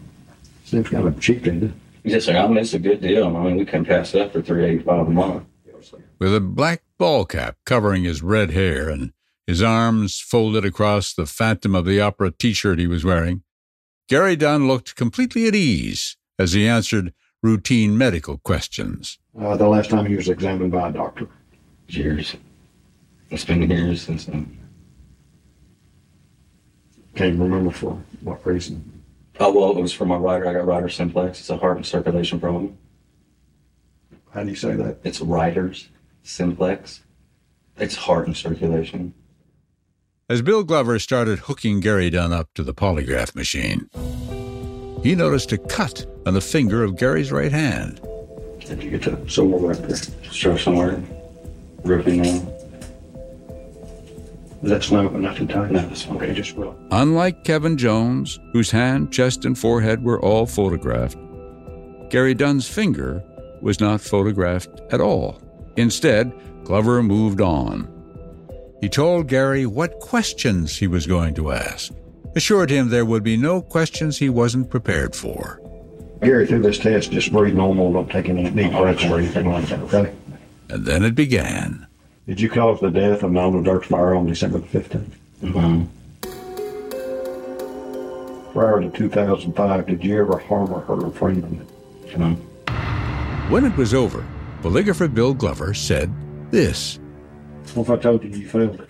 Seems 0.65 0.89
kind 0.89 1.07
of 1.07 1.21
cheap, 1.21 1.45
doesn't 1.45 1.63
it? 1.63 1.73
Yes, 2.03 2.25
sir. 2.25 2.37
I 2.37 2.49
mean, 2.49 2.59
it's 2.59 2.75
a 2.75 2.81
good 2.81 3.01
deal. 3.01 3.37
I 3.37 3.45
mean, 3.45 3.59
we 3.59 3.65
can 3.65 3.85
pass 3.85 4.13
it 4.13 4.23
up 4.23 4.33
for 4.33 4.43
three 4.43 4.65
eighty-five 4.65 5.07
a 5.07 5.09
month. 5.09 5.45
With 6.19 6.35
a 6.35 6.41
black 6.41 6.83
ball 6.99 7.27
cap 7.27 7.59
covering 7.65 8.03
his 8.03 8.25
red 8.25 8.51
hair 8.51 8.89
and 8.89 9.13
his 9.47 9.63
arms 9.63 10.21
folded 10.21 10.65
across 10.65 11.13
the 11.13 11.27
Phantom 11.27 11.75
of 11.75 11.85
the 11.85 12.01
Opera 12.01 12.31
t 12.31 12.53
shirt 12.53 12.79
he 12.79 12.87
was 12.87 13.05
wearing, 13.05 13.43
Gary 14.09 14.37
Dunn 14.37 14.69
looked 14.69 14.97
completely 14.97 15.47
at 15.47 15.55
ease 15.55 16.17
as 16.39 16.53
he 16.53 16.67
answered 16.67 17.13
routine 17.43 17.97
medical 17.97 18.39
questions. 18.39 19.19
Uh, 19.39 19.57
the 19.57 19.69
last 19.69 19.91
time 19.91 20.07
he 20.07 20.17
was 20.17 20.29
examined 20.29 20.73
by 20.73 20.89
a 20.89 20.93
doctor. 20.93 21.29
Years. 21.89 22.37
It's 23.31 23.45
been 23.45 23.69
years 23.71 24.03
since 24.03 24.27
then. 24.27 24.59
Can't 27.15 27.39
remember 27.39 27.71
for 27.71 28.03
what 28.23 28.45
reason. 28.47 29.03
Oh, 29.41 29.53
well, 29.53 29.77
it 29.77 29.81
was 29.81 29.93
for 29.93 30.07
my 30.07 30.17
writer. 30.17 30.49
I 30.49 30.53
got 30.53 30.67
writer 30.67 30.89
simplex. 30.89 31.41
It's 31.41 31.51
a 31.51 31.57
heart 31.57 31.77
and 31.77 31.87
circulation 31.87 32.41
problem. 32.41 32.79
How 34.33 34.43
do 34.43 34.51
you 34.51 34.57
say 34.57 34.75
that? 34.75 34.99
It's 35.05 35.21
writer's 35.21 35.89
simplex. 36.23 37.03
It's 37.77 37.97
heart 37.97 38.27
and 38.27 38.37
circulation. 38.37 39.15
As 40.27 40.41
Bill 40.41 40.65
Glover 40.65 40.99
started 40.99 41.41
hooking 41.41 41.81
Gary 41.81 42.09
Dunn 42.09 42.33
up 42.33 42.49
to 42.55 42.63
the 42.63 42.73
polygraph 42.73 43.35
machine, 43.35 43.91
he 45.03 45.15
noticed 45.15 45.53
a 45.53 45.59
cut 45.59 46.07
on 46.25 46.33
the 46.33 46.41
finger 46.41 46.83
of 46.83 46.97
Gary's 46.97 47.31
right 47.31 47.53
hand. 47.53 48.01
Did 48.61 48.83
you 48.83 48.91
get 48.93 49.03
to 49.03 49.29
somewhere 49.29 49.75
right 49.75 49.87
there? 49.87 49.99
Sure, 50.33 50.59
somewhere. 50.59 51.03
Ripping 51.85 52.23
now. 52.23 52.41
That's 54.63 54.91
no, 54.91 55.11
nothing 55.11 55.47
tight. 55.47 55.71
No, 55.71 55.81
that's 55.81 56.09
okay. 56.09 56.33
Just 56.33 56.57
well. 56.57 56.75
Unlike 56.91 57.45
Kevin 57.45 57.77
Jones, 57.77 58.41
whose 58.55 58.71
hand, 58.71 59.13
chest, 59.13 59.45
and 59.45 59.59
forehead 59.59 60.03
were 60.03 60.23
all 60.23 60.47
photographed, 60.47 61.19
Gary 62.09 62.33
Dunn's 62.33 62.67
finger 62.67 63.23
was 63.61 63.79
not 63.79 64.01
photographed 64.01 64.81
at 64.91 65.03
all. 65.03 65.39
Instead, 65.77 66.33
Glover 66.65 67.03
moved 67.03 67.43
on. 67.43 67.94
He 68.85 68.91
told 68.91 69.29
Gary 69.29 69.65
what 69.65 69.99
questions 69.99 70.77
he 70.77 70.87
was 70.87 71.07
going 71.07 71.33
to 71.37 71.53
ask, 71.53 71.91
assured 72.37 72.69
him 72.69 72.91
there 72.91 73.07
would 73.07 73.23
be 73.23 73.39
no 73.39 73.63
questions 73.63 74.19
he 74.19 74.29
wasn't 74.29 74.69
prepared 74.69 75.17
for. 75.17 75.59
Gary, 76.21 76.47
through 76.47 76.61
this 76.61 76.77
test, 76.77 77.11
just 77.11 77.33
breathe 77.33 77.55
normal. 77.55 77.95
Don't 77.95 78.11
take 78.11 78.29
any 78.29 78.51
deep 78.51 78.73
breaths 78.73 79.03
or 79.05 79.21
anything 79.21 79.51
like 79.51 79.65
that, 79.69 79.81
okay? 79.85 80.13
And 80.69 80.85
then 80.85 81.03
it 81.03 81.15
began. 81.15 81.87
Did 82.27 82.39
you 82.39 82.51
cause 82.51 82.79
the 82.79 82.91
death 82.91 83.23
of 83.23 83.33
Nona 83.33 83.63
Dirksmeyer 83.63 84.19
on 84.19 84.27
December 84.27 84.59
the 84.59 84.79
15th? 84.79 85.13
Mm-hmm. 85.43 85.85
Prior 88.53 88.83
to 88.83 88.91
2005, 88.91 89.87
did 89.87 90.05
you 90.05 90.21
ever 90.21 90.37
harm 90.41 90.71
or 90.75 90.83
hurt 90.83 91.05
a 91.05 91.11
friend? 91.11 91.67
No. 92.19 92.35
When 93.49 93.65
it 93.65 93.75
was 93.79 93.95
over, 93.95 94.27
polygrapher 94.61 95.15
Bill 95.15 95.33
Glover 95.33 95.73
said 95.73 96.13
this. 96.51 96.99
What 97.73 97.85
if 97.85 97.91
I 97.91 97.97
told 97.97 98.23
you 98.25 98.31
you 98.31 98.49
failed 98.49 98.81
it? 98.81 98.89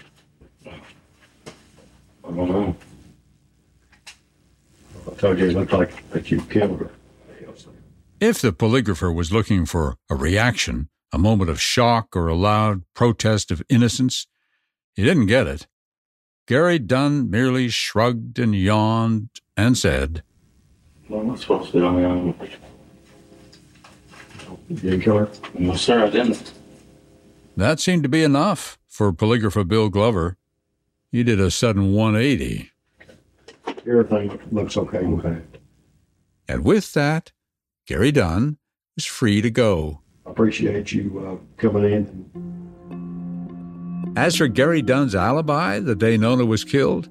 I 0.67 2.31
don't 2.31 2.49
know. 2.51 2.77
I 5.11 5.15
told 5.15 5.39
you 5.39 5.49
it 5.51 5.55
looked 5.55 5.73
like 5.73 6.11
that 6.11 6.31
you 6.31 6.41
killed 6.43 6.81
her. 6.81 6.91
If 8.21 8.41
the 8.41 8.53
polygrapher 8.53 9.15
was 9.15 9.33
looking 9.33 9.67
for 9.67 9.97
a 10.11 10.15
reaction, 10.15 10.89
a 11.13 11.19
moment 11.19 11.51
of 11.51 11.61
shock 11.61 12.17
or 12.17 12.29
a 12.29 12.35
loud 12.35 12.83
protest 12.95 13.51
of 13.51 13.63
innocence, 13.69 14.27
he 14.95 15.03
didn't 15.05 15.27
get 15.27 15.47
it. 15.47 15.67
Gary 16.47 16.79
Dunn 16.79 17.31
merely 17.31 17.69
shrugged 17.69 18.39
and 18.39 18.55
yawned 18.55 19.29
and 19.57 19.77
said, 19.79 20.23
Well, 21.09 21.21
I'm 21.21 21.29
not 21.29 21.39
supposed 21.41 21.73
to. 21.73 21.87
I 21.87 21.91
mean, 21.93 22.35
You 24.69 24.77
didn't 24.77 25.01
kill 25.03 25.19
her? 25.19 25.29
no, 25.59 25.75
sir, 25.77 26.05
I 26.05 26.11
didn't. 26.11 26.53
That 27.57 27.79
seemed 27.81 28.03
to 28.03 28.09
be 28.09 28.23
enough 28.23 28.79
for 28.89 29.13
polygrapher 29.13 29.67
Bill 29.67 29.89
Glover. 29.89 30.37
He 31.13 31.23
did 31.23 31.41
a 31.41 31.51
sudden 31.51 31.93
180. 31.93 32.71
Everything 33.87 34.39
looks 34.51 34.77
okay. 34.77 34.99
Okay. 34.99 35.41
And 36.49 36.65
with 36.65 36.93
that, 36.95 37.33
Gary 37.87 38.11
Dunn 38.13 38.59
was 38.97 39.05
free 39.05 39.41
to 39.41 39.51
go. 39.51 40.01
I 40.27 40.31
appreciate 40.31 40.93
you 40.93 41.21
uh, 41.21 41.37
coming 41.61 41.85
in. 41.93 42.31
As 44.17 44.37
for 44.37 44.49
Gary 44.49 44.83
Dunn's 44.83 45.15
alibi 45.15 45.81
the 45.81 45.95
day 45.95 46.17
Nona 46.17 46.45
was 46.45 46.65
killed, 46.65 47.09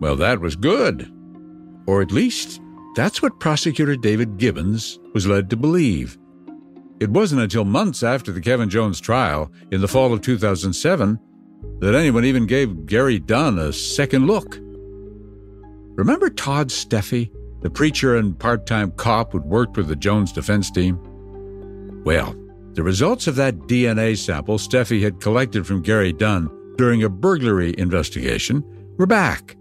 well, 0.00 0.16
that 0.16 0.40
was 0.40 0.56
good. 0.56 1.12
Or 1.86 2.00
at 2.02 2.12
least, 2.12 2.60
that's 2.94 3.20
what 3.22 3.40
prosecutor 3.40 3.96
David 3.96 4.38
Gibbons 4.38 4.98
was 5.14 5.26
led 5.26 5.50
to 5.50 5.56
believe. 5.56 6.16
It 7.00 7.10
wasn't 7.10 7.42
until 7.42 7.64
months 7.64 8.02
after 8.02 8.32
the 8.32 8.40
Kevin 8.40 8.68
Jones 8.68 9.00
trial, 9.00 9.52
in 9.70 9.80
the 9.80 9.88
fall 9.88 10.12
of 10.12 10.20
2007, 10.20 11.18
that 11.78 11.94
anyone 11.94 12.24
even 12.24 12.46
gave 12.46 12.86
Gary 12.86 13.20
Dunn 13.20 13.58
a 13.58 13.72
second 13.72 14.26
look. 14.26 14.58
Remember 15.96 16.28
Todd 16.28 16.68
Steffi, 16.68 17.30
the 17.62 17.70
preacher 17.70 18.16
and 18.16 18.38
part 18.38 18.66
time 18.66 18.90
cop 18.92 19.32
who'd 19.32 19.44
worked 19.44 19.76
with 19.76 19.88
the 19.88 19.96
Jones 19.96 20.32
defense 20.32 20.70
team? 20.70 20.98
Well, 22.04 22.34
the 22.74 22.82
results 22.82 23.26
of 23.26 23.36
that 23.36 23.58
DNA 23.60 24.16
sample 24.16 24.58
Steffi 24.58 25.02
had 25.02 25.20
collected 25.20 25.66
from 25.66 25.82
Gary 25.82 26.12
Dunn 26.12 26.50
during 26.76 27.02
a 27.02 27.08
burglary 27.08 27.74
investigation 27.78 28.64
were 28.96 29.06
back. 29.06 29.56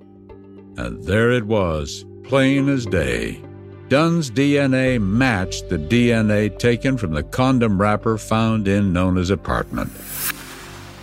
And 0.77 1.03
there 1.03 1.32
it 1.32 1.46
was, 1.46 2.06
plain 2.24 2.70
as 2.70 2.86
day. 2.86 3.44
Dunn's 3.89 4.29
DNA 4.29 5.01
matched 5.01 5.70
the 5.70 5.77
DNA 5.77 6.58
taken 6.60 6.98
from 6.98 7.13
the 7.13 7.24
condom 7.24 7.79
wrapper 7.79 8.17
found 8.17 8.67
in 8.67 8.91
Nona's 8.91 9.29
apartment. 9.29 9.91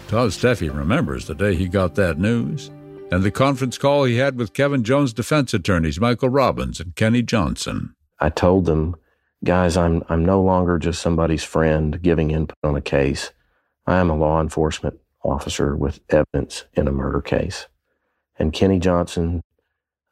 Todd 0.09 0.31
Steffi 0.31 0.75
remembers 0.75 1.27
the 1.27 1.35
day 1.35 1.55
he 1.55 1.67
got 1.67 1.95
that 1.95 2.19
news 2.19 2.71
and 3.11 3.23
the 3.23 3.31
conference 3.31 3.79
call 3.79 4.05
he 4.05 4.17
had 4.17 4.37
with 4.37 4.53
Kevin 4.53 4.83
Jones' 4.83 5.13
defense 5.13 5.55
attorneys, 5.55 6.01
Michael 6.01 6.31
Robbins 6.31 6.81
and 6.81 6.97
Kenny 6.97 7.23
Johnson. 7.23 7.95
I 8.19 8.31
told 8.31 8.65
them, 8.65 8.97
guys, 9.45 9.77
I'm, 9.77 10.03
I'm 10.09 10.25
no 10.25 10.43
longer 10.43 10.79
just 10.79 11.01
somebody's 11.01 11.45
friend 11.45 12.01
giving 12.03 12.33
input 12.33 12.57
on 12.63 12.77
a 12.77 12.81
case. 12.81 13.31
I 13.87 13.99
am 13.99 14.11
a 14.11 14.17
law 14.17 14.41
enforcement 14.41 14.99
officer 15.23 15.77
with 15.77 16.01
evidence 16.11 16.65
in 16.75 16.89
a 16.89 16.93
murder 16.93 17.21
case. 17.21 17.69
And 18.39 18.53
Kenny 18.53 18.79
Johnson 18.79 19.43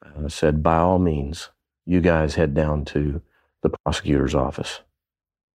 uh, 0.05 0.29
said, 0.29 0.63
by 0.63 0.77
all 0.77 0.99
means, 0.99 1.51
you 1.87 2.01
guys 2.01 2.35
head 2.35 2.55
down 2.55 2.85
to 2.87 3.21
the 3.63 3.71
prosecutor's 3.85 4.35
office. 4.35 4.81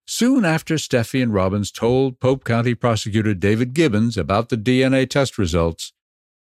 Soon 0.06 0.46
after 0.46 0.76
Steffi 0.76 1.22
and 1.22 1.34
Robbins 1.34 1.70
told 1.72 2.20
Pope 2.20 2.46
County 2.46 2.74
Prosecutor 2.74 3.34
David 3.34 3.74
Gibbons 3.74 4.18
about 4.18 4.50
the 4.50 4.56
DNA 4.56 5.10
test 5.10 5.38
results, 5.38 5.92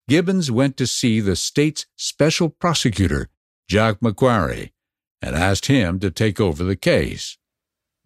Gibbons 0.08 0.50
went 0.50 0.76
to 0.78 0.86
see 0.86 1.20
the 1.20 1.36
state's 1.36 1.86
special 1.94 2.48
prosecutor, 2.48 3.28
Jack 3.68 4.00
McQuarrie, 4.00 4.72
and 5.20 5.36
asked 5.36 5.66
him 5.66 6.00
to 6.00 6.10
take 6.10 6.40
over 6.40 6.64
the 6.64 6.74
case. 6.74 7.36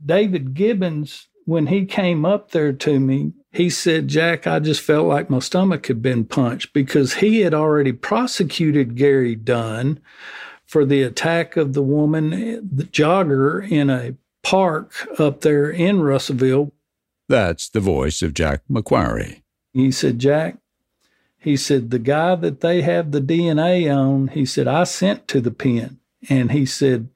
David 0.05 0.55
Gibbons, 0.55 1.29
when 1.45 1.69
he 1.69 1.87
came 1.87 2.25
up 2.25 2.51
there 2.51 2.73
to 2.73 2.99
me, 2.99 3.33
he 3.53 3.71
said, 3.71 4.09
Jack, 4.09 4.49
I 4.49 4.59
just 4.59 4.81
felt 4.81 5.07
like 5.07 5.31
my 5.31 5.39
stomach 5.39 5.87
had 5.87 6.03
been 6.03 6.25
punched 6.25 6.73
because 6.73 7.15
he 7.15 7.41
had 7.41 7.55
already 7.55 7.93
prosecuted 7.93 8.97
Gary 8.97 9.37
Dunn 9.37 10.01
for 10.67 10.85
the 10.85 11.03
attack 11.03 11.57
of 11.57 11.73
the 11.73 11.83
woman, 11.83 12.31
the 12.31 12.85
jogger, 12.85 13.71
in 13.71 13.91
a 13.91 14.15
park 14.43 15.09
up 15.19 15.41
there 15.41 15.71
in 15.71 16.03
Russellville. 16.03 16.73
That's 17.29 17.69
the 17.69 17.81
voice 17.81 18.23
of 18.23 18.35
Jack 18.35 18.63
McQuarrie. 18.71 19.43
He 19.73 19.91
said, 19.91 20.19
Jack, 20.19 20.59
he 21.39 21.57
said, 21.57 21.91
the 21.91 21.99
guy 21.99 22.35
that 22.37 22.61
they 22.61 22.83
have 22.83 23.11
the 23.11 23.21
DNA 23.21 23.95
on, 23.95 24.29
he 24.29 24.47
said, 24.47 24.67
I 24.67 24.85
sent 24.85 25.29
to 25.29 25.41
the 25.41 25.51
pen. 25.51 25.99
And 26.29 26.53
he 26.53 26.65
said, 26.65 27.09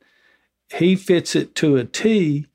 he 0.75 0.97
fits 0.97 1.35
it 1.35 1.55
to 1.57 1.77
a 1.77 1.85
T. 1.85 2.47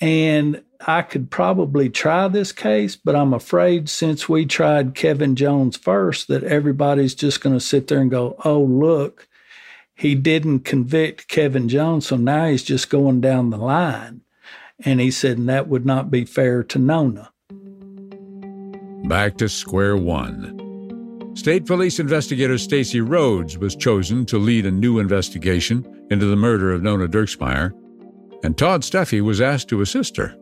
And 0.00 0.62
I 0.86 1.02
could 1.02 1.30
probably 1.30 1.88
try 1.88 2.28
this 2.28 2.52
case, 2.52 2.96
but 2.96 3.14
I'm 3.14 3.32
afraid 3.32 3.88
since 3.88 4.28
we 4.28 4.46
tried 4.46 4.94
Kevin 4.94 5.36
Jones 5.36 5.76
first, 5.76 6.28
that 6.28 6.44
everybody's 6.44 7.14
just 7.14 7.40
going 7.40 7.54
to 7.54 7.60
sit 7.60 7.88
there 7.88 8.00
and 8.00 8.10
go, 8.10 8.36
oh, 8.44 8.60
look, 8.60 9.28
he 10.02 10.16
didn't 10.16 10.64
convict 10.64 11.28
Kevin 11.28 11.68
Jones. 11.68 12.08
So 12.08 12.16
now 12.16 12.48
he's 12.48 12.64
just 12.64 12.90
going 12.90 13.20
down 13.20 13.50
the 13.50 13.56
line. 13.56 14.22
And 14.84 15.00
he 15.00 15.12
said, 15.12 15.38
and 15.38 15.48
that 15.48 15.68
would 15.68 15.86
not 15.86 16.10
be 16.10 16.24
fair 16.24 16.64
to 16.64 16.78
Nona. 16.80 17.30
Back 19.08 19.36
to 19.38 19.48
square 19.48 19.96
one. 19.96 20.58
State 21.36 21.66
Police 21.66 22.00
investigator 22.00 22.58
Stacy 22.58 23.00
Rhodes 23.00 23.56
was 23.56 23.76
chosen 23.76 24.26
to 24.26 24.38
lead 24.38 24.66
a 24.66 24.72
new 24.72 24.98
investigation 24.98 25.86
into 26.10 26.26
the 26.26 26.34
murder 26.34 26.72
of 26.72 26.82
Nona 26.82 27.06
Dirksmeyer, 27.06 27.72
and 28.42 28.58
Todd 28.58 28.82
Steffi 28.82 29.20
was 29.20 29.40
asked 29.40 29.68
to 29.68 29.82
assist 29.82 30.16
her. 30.16 30.34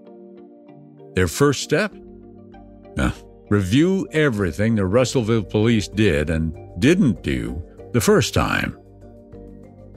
Their 1.14 1.28
first 1.28 1.62
step? 1.62 1.94
Uh, 2.96 3.10
review 3.50 4.08
everything 4.12 4.74
the 4.74 4.86
Russellville 4.86 5.44
police 5.44 5.86
did 5.86 6.30
and 6.30 6.56
didn't 6.80 7.22
do 7.22 7.62
the 7.92 8.00
first 8.00 8.32
time. 8.32 8.79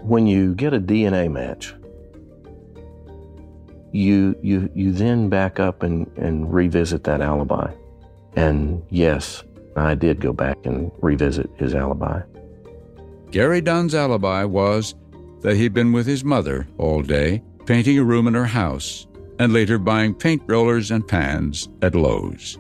When 0.04 0.28
you 0.28 0.54
get 0.54 0.74
a 0.74 0.80
DNA 0.80 1.32
match, 1.32 1.74
you 3.94 4.38
you 4.42 4.70
you 4.76 4.92
then 4.92 5.30
back 5.30 5.60
up 5.60 5.82
and, 5.82 6.12
and 6.18 6.54
revisit 6.54 7.06
that 7.06 7.22
alibi. 7.22 7.72
And 8.36 8.84
yes, 8.90 9.44
I 9.78 9.96
did 9.96 10.20
go 10.20 10.34
back 10.34 10.58
and 10.66 10.92
revisit 11.02 11.50
his 11.56 11.74
alibi. 11.74 12.22
Gary 13.32 13.62
Dunn's 13.62 13.96
alibi 13.96 14.44
was 14.44 14.96
that 15.42 15.56
he'd 15.56 15.74
been 15.74 15.94
with 15.94 16.06
his 16.06 16.24
mother 16.24 16.68
all 16.78 17.02
day, 17.02 17.42
painting 17.66 17.98
a 17.98 18.04
room 18.04 18.28
in 18.28 18.34
her 18.34 18.46
house, 18.46 19.08
and 19.40 19.54
later 19.54 19.78
buying 19.78 20.14
paint 20.14 20.42
rollers 20.48 20.92
and 20.92 21.08
pans 21.08 21.70
at 21.82 21.96
Lowe's. 21.96 22.58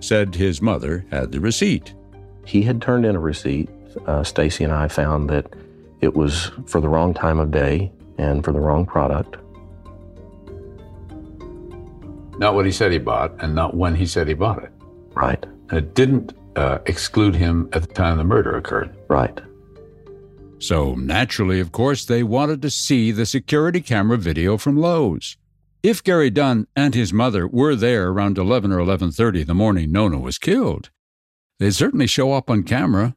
Said 0.00 0.34
his 0.34 0.60
mother 0.60 1.06
had 1.10 1.30
the 1.30 1.40
receipt. 1.40 1.94
He 2.44 2.62
had 2.62 2.82
turned 2.82 3.06
in 3.06 3.14
a 3.14 3.20
receipt. 3.20 3.68
Uh, 4.06 4.24
Stacy 4.24 4.64
and 4.64 4.72
I 4.72 4.88
found 4.88 5.30
that 5.30 5.46
it 6.02 6.14
was 6.14 6.50
for 6.66 6.80
the 6.80 6.88
wrong 6.88 7.14
time 7.14 7.38
of 7.38 7.50
day 7.50 7.90
and 8.18 8.44
for 8.44 8.52
the 8.52 8.60
wrong 8.60 8.84
product. 8.84 9.36
Not 12.38 12.54
what 12.54 12.66
he 12.66 12.72
said 12.72 12.92
he 12.92 12.98
bought, 12.98 13.32
and 13.42 13.54
not 13.54 13.76
when 13.76 13.94
he 13.94 14.04
said 14.04 14.26
he 14.26 14.34
bought 14.34 14.62
it. 14.62 14.72
Right. 15.14 15.42
And 15.70 15.78
it 15.78 15.94
didn't 15.94 16.34
uh, 16.56 16.78
exclude 16.86 17.36
him 17.36 17.68
at 17.72 17.82
the 17.82 17.94
time 17.94 18.18
the 18.18 18.24
murder 18.24 18.56
occurred. 18.56 18.94
Right. 19.08 19.40
So 20.58 20.94
naturally, 20.94 21.60
of 21.60 21.72
course, 21.72 22.04
they 22.04 22.22
wanted 22.22 22.62
to 22.62 22.70
see 22.70 23.10
the 23.10 23.26
security 23.26 23.80
camera 23.80 24.18
video 24.18 24.56
from 24.56 24.76
Lowe's. 24.76 25.36
If 25.82 26.02
Gary 26.02 26.30
Dunn 26.30 26.68
and 26.76 26.94
his 26.94 27.12
mother 27.12 27.46
were 27.46 27.74
there 27.74 28.08
around 28.08 28.38
11 28.38 28.70
or 28.72 28.78
11:30 28.78 29.44
the 29.44 29.54
morning 29.54 29.90
Nona 29.90 30.18
was 30.18 30.38
killed, 30.38 30.90
they'd 31.58 31.72
certainly 31.72 32.06
show 32.06 32.32
up 32.32 32.48
on 32.48 32.62
camera, 32.62 33.16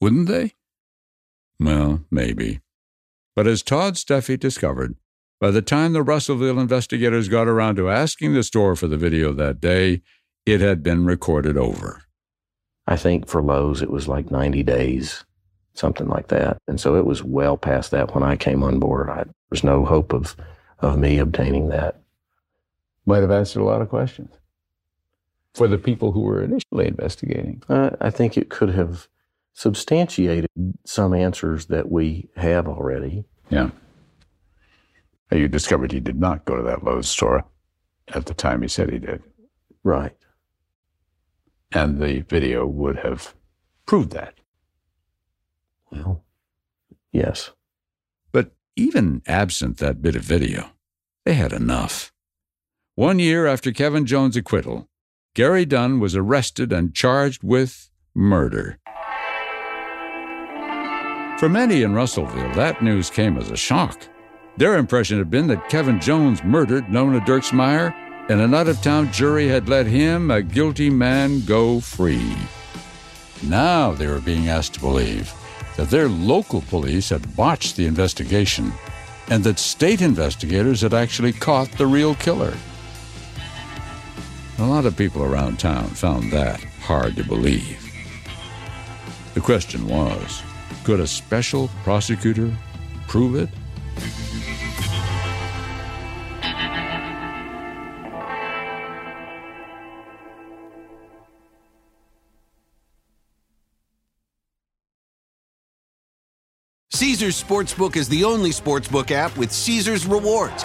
wouldn't 0.00 0.28
they? 0.28 0.52
Well, 1.60 2.04
maybe. 2.10 2.60
But 3.34 3.46
as 3.46 3.62
Todd 3.62 3.94
Steffi 3.94 4.38
discovered, 4.38 4.96
by 5.40 5.50
the 5.50 5.62
time 5.62 5.92
the 5.92 6.02
Russellville 6.02 6.58
investigators 6.58 7.28
got 7.28 7.46
around 7.46 7.76
to 7.76 7.88
asking 7.88 8.34
the 8.34 8.42
store 8.42 8.74
for 8.74 8.88
the 8.88 8.96
video 8.96 9.32
that 9.32 9.60
day, 9.60 10.02
it 10.44 10.60
had 10.60 10.82
been 10.82 11.04
recorded 11.04 11.56
over. 11.56 12.02
I 12.86 12.96
think 12.96 13.28
for 13.28 13.42
Lowe's 13.42 13.82
it 13.82 13.90
was 13.90 14.08
like 14.08 14.30
90 14.30 14.62
days, 14.62 15.24
something 15.74 16.08
like 16.08 16.28
that. 16.28 16.58
And 16.66 16.80
so 16.80 16.96
it 16.96 17.04
was 17.04 17.22
well 17.22 17.56
past 17.56 17.90
that 17.90 18.14
when 18.14 18.24
I 18.24 18.34
came 18.34 18.62
on 18.62 18.78
board. 18.78 19.10
I, 19.10 19.24
there 19.24 19.34
was 19.50 19.62
no 19.62 19.84
hope 19.84 20.12
of, 20.12 20.34
of 20.80 20.98
me 20.98 21.18
obtaining 21.18 21.68
that. 21.68 22.00
Might 23.06 23.20
have 23.20 23.30
answered 23.30 23.60
a 23.60 23.64
lot 23.64 23.82
of 23.82 23.88
questions 23.88 24.30
for 25.54 25.68
the 25.68 25.78
people 25.78 26.12
who 26.12 26.20
were 26.20 26.42
initially 26.42 26.88
investigating. 26.88 27.62
Uh, 27.68 27.90
I 28.00 28.10
think 28.10 28.36
it 28.36 28.48
could 28.48 28.70
have 28.70 29.08
substantiated 29.58 30.48
some 30.86 31.12
answers 31.12 31.66
that 31.66 31.90
we 31.90 32.28
have 32.36 32.68
already. 32.68 33.24
Yeah. 33.50 33.70
You 35.32 35.48
discovered 35.48 35.90
he 35.90 35.98
did 35.98 36.20
not 36.20 36.44
go 36.44 36.56
to 36.56 36.62
that 36.62 36.84
Lowe's 36.84 37.08
store 37.08 37.44
at 38.14 38.26
the 38.26 38.34
time 38.34 38.62
he 38.62 38.68
said 38.68 38.88
he 38.88 39.00
did. 39.00 39.20
Right. 39.82 40.16
And 41.72 42.00
the 42.00 42.20
video 42.20 42.66
would 42.66 42.98
have 42.98 43.34
proved 43.84 44.12
that. 44.12 44.34
Well, 45.90 46.22
yes. 47.10 47.50
But 48.30 48.52
even 48.76 49.22
absent 49.26 49.78
that 49.78 50.00
bit 50.00 50.14
of 50.14 50.22
video, 50.22 50.70
they 51.24 51.34
had 51.34 51.52
enough. 51.52 52.12
One 52.94 53.18
year 53.18 53.48
after 53.48 53.72
Kevin 53.72 54.06
Jones' 54.06 54.36
acquittal, 54.36 54.88
Gary 55.34 55.64
Dunn 55.64 55.98
was 55.98 56.14
arrested 56.14 56.72
and 56.72 56.94
charged 56.94 57.42
with 57.42 57.90
murder. 58.14 58.78
For 61.38 61.48
many 61.48 61.82
in 61.82 61.94
Russellville, 61.94 62.52
that 62.54 62.82
news 62.82 63.10
came 63.10 63.38
as 63.38 63.52
a 63.52 63.56
shock. 63.56 64.08
Their 64.56 64.76
impression 64.76 65.18
had 65.18 65.30
been 65.30 65.46
that 65.46 65.68
Kevin 65.68 66.00
Jones 66.00 66.42
murdered 66.42 66.90
Nona 66.90 67.20
Dirksmeyer, 67.20 67.94
and 68.28 68.40
an 68.40 68.54
out 68.54 68.66
of 68.66 68.82
town 68.82 69.12
jury 69.12 69.46
had 69.46 69.68
let 69.68 69.86
him, 69.86 70.32
a 70.32 70.42
guilty 70.42 70.90
man, 70.90 71.44
go 71.44 71.78
free. 71.78 72.36
Now 73.44 73.92
they 73.92 74.08
were 74.08 74.20
being 74.20 74.48
asked 74.48 74.74
to 74.74 74.80
believe 74.80 75.32
that 75.76 75.90
their 75.90 76.08
local 76.08 76.62
police 76.62 77.10
had 77.10 77.36
botched 77.36 77.76
the 77.76 77.86
investigation 77.86 78.72
and 79.28 79.44
that 79.44 79.60
state 79.60 80.02
investigators 80.02 80.80
had 80.80 80.92
actually 80.92 81.32
caught 81.32 81.70
the 81.70 81.86
real 81.86 82.16
killer. 82.16 82.54
A 84.58 84.66
lot 84.66 84.86
of 84.86 84.96
people 84.96 85.22
around 85.22 85.60
town 85.60 85.86
found 85.90 86.32
that 86.32 86.60
hard 86.80 87.14
to 87.14 87.22
believe. 87.22 87.80
The 89.34 89.40
question 89.40 89.86
was 89.86 90.42
could 90.88 91.00
a 91.00 91.06
special 91.06 91.68
prosecutor 91.84 92.50
prove 93.08 93.34
it? 93.34 93.50
Caesars 106.90 107.44
Sportsbook 107.44 107.94
is 107.94 108.08
the 108.08 108.24
only 108.24 108.48
sportsbook 108.48 109.10
app 109.10 109.36
with 109.36 109.52
Caesars 109.52 110.06
rewards. 110.06 110.64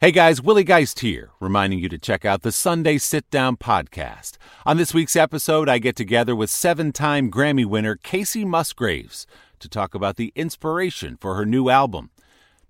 Hey 0.00 0.12
guys, 0.12 0.40
Willie 0.40 0.62
Geist 0.62 1.00
here, 1.00 1.30
reminding 1.40 1.80
you 1.80 1.88
to 1.88 1.98
check 1.98 2.24
out 2.24 2.42
the 2.42 2.52
Sunday 2.52 2.98
Sit 2.98 3.28
Down 3.30 3.56
podcast. 3.56 4.36
On 4.64 4.76
this 4.76 4.94
week's 4.94 5.16
episode, 5.16 5.68
I 5.68 5.78
get 5.78 5.96
together 5.96 6.36
with 6.36 6.50
seven 6.50 6.92
time 6.92 7.32
Grammy 7.32 7.66
winner 7.66 7.96
Kacey 7.96 8.46
Musgraves 8.46 9.26
to 9.58 9.68
talk 9.68 9.96
about 9.96 10.14
the 10.14 10.32
inspiration 10.36 11.16
for 11.16 11.34
her 11.34 11.44
new 11.44 11.68
album, 11.68 12.10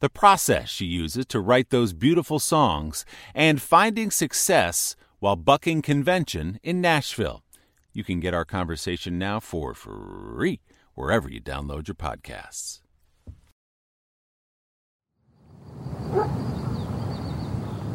the 0.01 0.09
process 0.09 0.71
she 0.71 0.87
uses 0.87 1.27
to 1.27 1.39
write 1.39 1.69
those 1.69 1.93
beautiful 1.93 2.39
songs, 2.39 3.05
and 3.35 3.61
finding 3.61 4.11
success 4.11 4.97
while 5.19 5.37
bucking 5.37 5.83
convention 5.83 6.59
in 6.63 6.81
Nashville. 6.81 7.43
You 7.93 8.05
can 8.05 8.21
get 8.21 8.33
our 8.33 8.47
conversation 8.47 9.19
now 9.19 9.39
for 9.39 9.75
free 9.75 10.61
wherever 10.95 11.29
you 11.29 11.43
download 11.43 11.89
your 11.89 11.95
podcasts. 11.95 12.81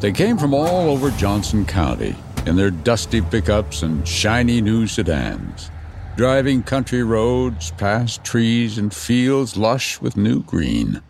They 0.04 0.12
came 0.12 0.38
from 0.38 0.54
all 0.54 0.90
over 0.90 1.12
Johnson 1.12 1.66
County 1.66 2.14
in 2.46 2.58
their 2.58 2.72
dusty 2.72 3.22
pickups 3.22 3.84
and 3.84 4.06
shiny 4.06 4.60
new 4.60 4.86
sedans, 4.86 5.72
driving 6.18 6.62
country 6.62 7.04
roads 7.04 7.72
past 7.72 8.22
trees 8.22 8.78
and 8.78 8.94
fields 8.94 9.56
lush 9.56 10.02
with 10.02 10.18
new 10.18 10.44
green. 10.44 11.02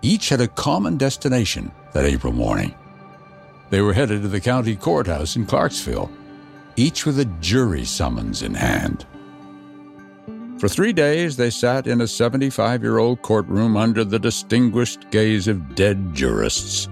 Each 0.00 0.30
had 0.30 0.40
a 0.40 0.48
common 0.48 0.96
destination 0.96 1.70
that 1.92 2.06
April 2.06 2.32
morning. 2.32 2.74
They 3.68 3.82
were 3.82 3.92
headed 3.92 4.22
to 4.22 4.28
the 4.28 4.40
county 4.40 4.74
courthouse 4.74 5.36
in 5.36 5.44
Clarksville, 5.44 6.10
each 6.76 7.04
with 7.04 7.20
a 7.20 7.26
jury 7.42 7.84
summons 7.84 8.40
in 8.40 8.54
hand. 8.54 9.04
For 10.58 10.66
three 10.66 10.94
days, 10.94 11.36
they 11.36 11.50
sat 11.50 11.86
in 11.86 12.00
a 12.00 12.08
75 12.08 12.82
year 12.82 12.96
old 12.96 13.20
courtroom 13.20 13.76
under 13.76 14.02
the 14.02 14.18
distinguished 14.18 15.10
gaze 15.10 15.46
of 15.46 15.74
dead 15.74 16.14
jurists. 16.14 16.88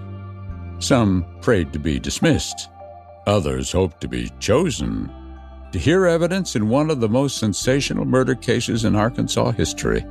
Some 0.79 1.25
prayed 1.41 1.73
to 1.73 1.79
be 1.79 1.99
dismissed, 1.99 2.69
others 3.25 3.71
hoped 3.71 4.01
to 4.01 4.07
be 4.07 4.31
chosen 4.39 5.11
to 5.71 5.79
hear 5.79 6.05
evidence 6.05 6.55
in 6.55 6.69
one 6.69 6.89
of 6.89 6.99
the 6.99 7.09
most 7.09 7.37
sensational 7.37 8.05
murder 8.05 8.35
cases 8.35 8.85
in 8.85 8.95
Arkansas 8.95 9.51
history. 9.51 10.05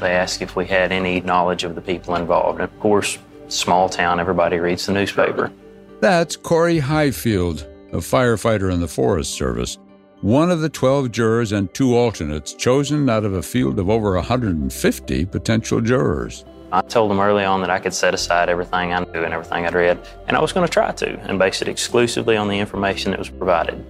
They 0.00 0.12
asked 0.12 0.42
if 0.42 0.56
we 0.56 0.66
had 0.66 0.92
any 0.92 1.20
knowledge 1.20 1.64
of 1.64 1.74
the 1.74 1.80
people 1.80 2.14
involved. 2.14 2.60
And 2.60 2.70
of 2.70 2.80
course, 2.80 3.18
small 3.48 3.88
town, 3.88 4.20
everybody 4.20 4.58
reads 4.58 4.86
the 4.86 4.92
newspaper. 4.92 5.52
That's 6.00 6.36
Corey 6.36 6.78
Highfield, 6.78 7.66
a 7.92 7.96
firefighter 7.96 8.72
in 8.72 8.80
the 8.80 8.88
Forest 8.88 9.34
Service, 9.34 9.78
one 10.20 10.50
of 10.50 10.60
the 10.60 10.68
12 10.68 11.12
jurors 11.12 11.52
and 11.52 11.72
two 11.74 11.96
alternates 11.96 12.52
chosen 12.52 13.08
out 13.08 13.24
of 13.24 13.34
a 13.34 13.42
field 13.42 13.78
of 13.78 13.88
over 13.88 14.14
150 14.14 15.26
potential 15.26 15.80
jurors. 15.80 16.44
I 16.70 16.82
told 16.82 17.10
them 17.10 17.20
early 17.20 17.44
on 17.44 17.62
that 17.62 17.70
I 17.70 17.78
could 17.78 17.94
set 17.94 18.12
aside 18.12 18.48
everything 18.48 18.92
I 18.92 19.00
knew 19.00 19.24
and 19.24 19.32
everything 19.32 19.64
I'd 19.66 19.74
read, 19.74 19.98
and 20.26 20.36
I 20.36 20.40
was 20.40 20.52
going 20.52 20.66
to 20.66 20.72
try 20.72 20.92
to, 20.92 21.18
and 21.28 21.38
base 21.38 21.62
it 21.62 21.68
exclusively 21.68 22.36
on 22.36 22.48
the 22.48 22.58
information 22.58 23.10
that 23.12 23.18
was 23.18 23.30
provided. 23.30 23.84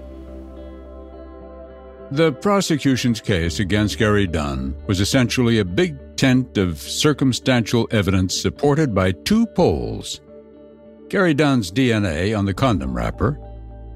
The 2.11 2.33
prosecution's 2.33 3.21
case 3.21 3.59
against 3.59 3.99
Gary 3.99 4.27
Dunn 4.27 4.75
was 4.87 5.01
essentially 5.01 5.59
a 5.59 5.65
big 5.65 5.99
tent 6.17 6.57
of 6.57 6.79
circumstantial 6.79 7.87
evidence 7.91 8.41
supported 8.41 8.95
by 8.95 9.13
two 9.13 9.47
polls 9.47 10.21
Gary 11.09 11.33
Dunn's 11.33 11.71
DNA 11.71 12.37
on 12.37 12.45
the 12.45 12.53
condom 12.53 12.95
wrapper 12.95 13.41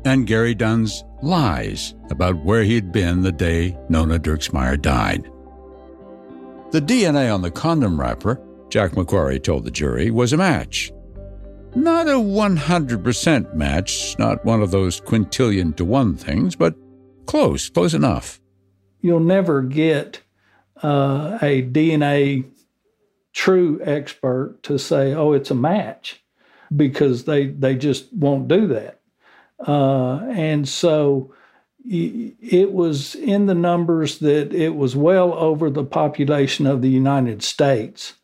and 0.05 0.27
Gary 0.27 0.55
Dunn's 0.55 1.05
lies 1.23 1.95
about 2.11 2.42
where 2.45 2.62
he'd 2.64 2.90
been 2.90 3.23
the 3.23 3.33
day 3.33 3.77
Nona 3.88 4.18
Dirksmeyer 4.18 4.81
died. 4.81 5.31
The 6.71 6.81
DNA 6.81 7.33
on 7.33 7.42
the 7.42 7.51
condom 7.51 8.01
wrapper, 8.01 8.40
Jack 8.73 8.93
McQuarrie 8.93 9.43
told 9.43 9.65
the 9.65 9.71
jury, 9.71 10.11
was 10.11 10.33
a 10.33 10.39
match. 10.39 10.91
Not 11.75 12.09
a 12.09 12.13
100% 12.13 13.55
match, 13.55 14.19
not 14.19 14.47
one 14.47 14.63
of 14.63 14.71
those 14.71 14.99
quintillion 14.99 15.77
to 15.77 15.85
one 15.85 16.17
things, 16.17 16.57
but 16.57 16.75
close, 17.27 17.69
close 17.69 17.93
enough. 17.93 18.41
You'll 19.03 19.21
never 19.21 19.61
get 19.61 20.23
uh, 20.83 21.39
a 21.43 21.65
DNA 21.65 22.47
true 23.35 23.79
expert 23.85 24.63
to 24.63 24.79
say, 24.79 25.13
oh, 25.13 25.33
it's 25.35 25.51
a 25.51 25.55
match, 25.55 26.25
because 26.75 27.25
they, 27.25 27.49
they 27.49 27.75
just 27.75 28.11
won't 28.11 28.49
do 28.49 28.69
that. 28.69 29.01
Uh, 29.59 30.21
and 30.31 30.67
so 30.67 31.35
it 31.85 32.73
was 32.73 33.17
in 33.17 33.45
the 33.45 33.55
numbers 33.55 34.21
that 34.21 34.55
it 34.55 34.77
was 34.77 34.97
well 34.97 35.35
over 35.35 35.69
the 35.69 35.85
population 35.85 36.67
of 36.67 36.81
the 36.81 36.89
United 36.89 37.43
States, 37.43 38.15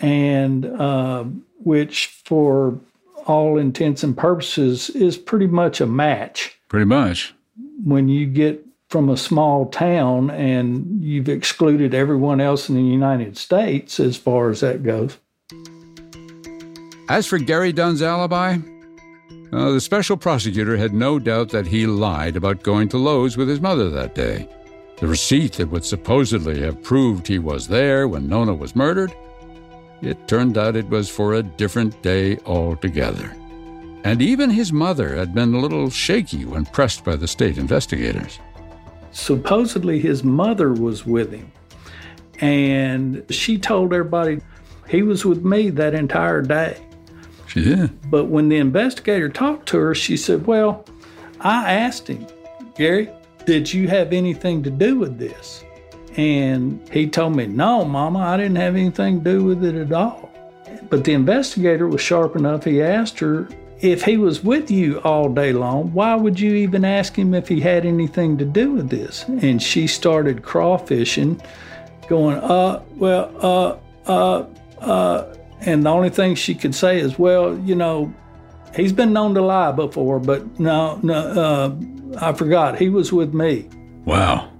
and 0.00 0.66
uh, 0.66 1.24
which, 1.62 2.06
for 2.24 2.78
all 3.26 3.58
intents 3.58 4.02
and 4.02 4.16
purposes, 4.16 4.90
is 4.90 5.16
pretty 5.16 5.46
much 5.46 5.80
a 5.80 5.86
match. 5.86 6.58
Pretty 6.68 6.86
much. 6.86 7.34
When 7.84 8.08
you 8.08 8.26
get 8.26 8.64
from 8.88 9.08
a 9.08 9.16
small 9.16 9.66
town 9.66 10.30
and 10.30 11.02
you've 11.02 11.28
excluded 11.28 11.94
everyone 11.94 12.40
else 12.40 12.68
in 12.68 12.74
the 12.74 12.82
United 12.82 13.38
States 13.38 14.00
as 14.00 14.16
far 14.16 14.50
as 14.50 14.60
that 14.60 14.82
goes. 14.82 15.16
As 17.08 17.26
for 17.26 17.38
Gary 17.38 17.72
Dunn's 17.72 18.02
alibi, 18.02 18.58
uh, 19.52 19.70
the 19.70 19.80
special 19.80 20.16
prosecutor 20.16 20.76
had 20.76 20.92
no 20.92 21.18
doubt 21.18 21.50
that 21.50 21.66
he 21.66 21.86
lied 21.86 22.36
about 22.36 22.62
going 22.62 22.88
to 22.88 22.98
Lowe's 22.98 23.36
with 23.36 23.48
his 23.48 23.60
mother 23.60 23.90
that 23.90 24.14
day. 24.14 24.48
The 24.98 25.06
receipt 25.06 25.54
that 25.54 25.70
would 25.70 25.84
supposedly 25.84 26.60
have 26.60 26.82
proved 26.82 27.26
he 27.26 27.38
was 27.38 27.68
there 27.68 28.06
when 28.06 28.28
Nona 28.28 28.54
was 28.54 28.76
murdered, 28.76 29.14
it 30.02 30.28
turned 30.28 30.56
out 30.56 30.76
it 30.76 30.88
was 30.88 31.08
for 31.08 31.34
a 31.34 31.42
different 31.42 32.00
day 32.02 32.38
altogether. 32.46 33.34
And 34.04 34.22
even 34.22 34.48
his 34.50 34.72
mother 34.72 35.14
had 35.16 35.34
been 35.34 35.54
a 35.54 35.60
little 35.60 35.90
shaky 35.90 36.44
when 36.44 36.64
pressed 36.64 37.04
by 37.04 37.16
the 37.16 37.28
state 37.28 37.58
investigators. 37.58 38.38
Supposedly, 39.12 40.00
his 40.00 40.24
mother 40.24 40.72
was 40.72 41.04
with 41.04 41.32
him, 41.32 41.50
and 42.40 43.24
she 43.28 43.58
told 43.58 43.92
everybody 43.92 44.40
he 44.88 45.02
was 45.02 45.24
with 45.24 45.44
me 45.44 45.70
that 45.70 45.94
entire 45.94 46.42
day. 46.42 46.80
She 47.46 47.64
did. 47.64 48.10
But 48.10 48.26
when 48.26 48.48
the 48.48 48.56
investigator 48.56 49.28
talked 49.28 49.68
to 49.70 49.78
her, 49.78 49.94
she 49.94 50.16
said, 50.16 50.46
Well, 50.46 50.84
I 51.40 51.72
asked 51.72 52.08
him, 52.08 52.26
Gary, 52.76 53.10
did 53.44 53.72
you 53.72 53.88
have 53.88 54.12
anything 54.12 54.62
to 54.62 54.70
do 54.70 54.98
with 54.98 55.18
this? 55.18 55.64
And 56.16 56.88
he 56.90 57.08
told 57.08 57.36
me, 57.36 57.46
No, 57.46 57.84
Mama, 57.84 58.18
I 58.18 58.36
didn't 58.36 58.56
have 58.56 58.76
anything 58.76 59.22
to 59.22 59.30
do 59.32 59.44
with 59.44 59.64
it 59.64 59.74
at 59.74 59.92
all. 59.92 60.30
But 60.88 61.04
the 61.04 61.12
investigator 61.12 61.86
was 61.86 62.00
sharp 62.00 62.36
enough. 62.36 62.64
He 62.64 62.82
asked 62.82 63.18
her, 63.20 63.48
If 63.80 64.02
he 64.02 64.16
was 64.16 64.42
with 64.42 64.70
you 64.70 65.00
all 65.00 65.28
day 65.28 65.52
long, 65.52 65.92
why 65.92 66.16
would 66.16 66.38
you 66.40 66.54
even 66.54 66.84
ask 66.84 67.16
him 67.16 67.32
if 67.32 67.46
he 67.48 67.60
had 67.60 67.86
anything 67.86 68.36
to 68.38 68.44
do 68.44 68.72
with 68.72 68.90
this? 68.90 69.24
And 69.28 69.62
she 69.62 69.86
started 69.86 70.42
crawfishing, 70.42 71.40
going, 72.08 72.38
Uh, 72.38 72.82
well, 72.96 73.32
uh, 73.40 74.10
uh, 74.10 74.46
uh, 74.80 75.34
and 75.60 75.84
the 75.84 75.90
only 75.90 76.10
thing 76.10 76.34
she 76.34 76.54
could 76.54 76.74
say 76.74 76.98
is, 76.98 77.18
well, 77.18 77.56
you 77.58 77.74
know, 77.74 78.12
he's 78.74 78.92
been 78.92 79.12
known 79.12 79.34
to 79.34 79.42
lie 79.42 79.72
before, 79.72 80.18
but 80.18 80.58
no, 80.58 80.98
no, 81.02 81.14
uh, 81.14 81.74
I 82.20 82.32
forgot. 82.32 82.78
He 82.78 82.88
was 82.88 83.12
with 83.12 83.34
me. 83.34 83.68
Wow. 84.04 84.50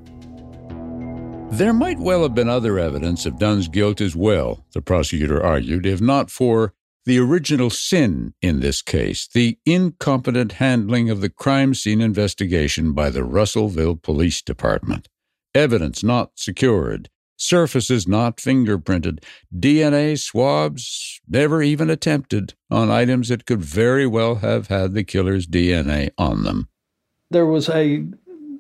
There 1.53 1.73
might 1.73 1.99
well 1.99 2.23
have 2.23 2.35
been 2.35 2.49
other 2.49 2.79
evidence 2.79 3.27
of 3.27 3.39
Dunn's 3.39 3.67
guilt 3.67 4.01
as 4.01 4.15
well, 4.15 4.65
the 4.73 4.81
prosecutor 4.81 5.43
argued, 5.43 5.85
if 5.85 6.01
not 6.01 6.31
for 6.31 6.75
the 7.05 7.19
original 7.19 7.71
sin 7.71 8.35
in 8.41 8.61
this 8.61 8.83
case, 8.83 9.27
the 9.27 9.59
incompetent 9.67 10.53
handling 10.53 11.11
of 11.11 11.21
the 11.21 11.29
crime 11.29 11.75
scene 11.75 12.01
investigation 12.01 12.93
by 12.93 13.11
the 13.11 13.25
Russellville 13.25 13.97
Police 13.97 14.41
Department. 14.43 15.09
Evidence 15.53 16.05
not 16.05 16.31
secured, 16.37 17.11
surfaces 17.37 18.07
not 18.07 18.37
fingerprinted, 18.37 19.25
DNA 19.55 20.19
swabs 20.19 21.21
never 21.29 21.63
even 21.63 21.91
attempted 21.91 22.55
on 22.71 22.93
items 22.93 23.29
that 23.29 23.45
could 23.45 23.61
very 23.61 24.07
well 24.07 24.37
have 24.37 24.69
had 24.69 24.95
the 24.95 25.03
killer's 25.03 25.49
DNA 25.49 26.11
on 26.17 26.45
them. 26.45 26.69
There 27.31 27.47
was 27.47 27.69
a 27.69 28.07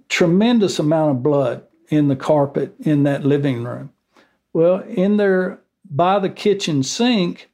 tremendous 0.09 0.81
amount 0.81 1.12
of 1.12 1.22
blood 1.22 1.66
in 1.90 2.09
the 2.09 2.16
carpet 2.16 2.74
in 2.81 3.03
that 3.03 3.24
living 3.24 3.64
room. 3.64 3.92
Well, 4.53 4.81
in 4.81 5.16
there 5.16 5.61
by 5.90 6.18
the 6.18 6.31
kitchen 6.31 6.83
sink 6.83 7.50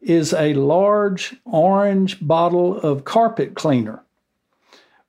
is 0.00 0.32
a 0.32 0.54
large 0.54 1.36
orange 1.44 2.26
bottle 2.26 2.78
of 2.78 3.04
carpet 3.04 3.54
cleaner 3.54 4.02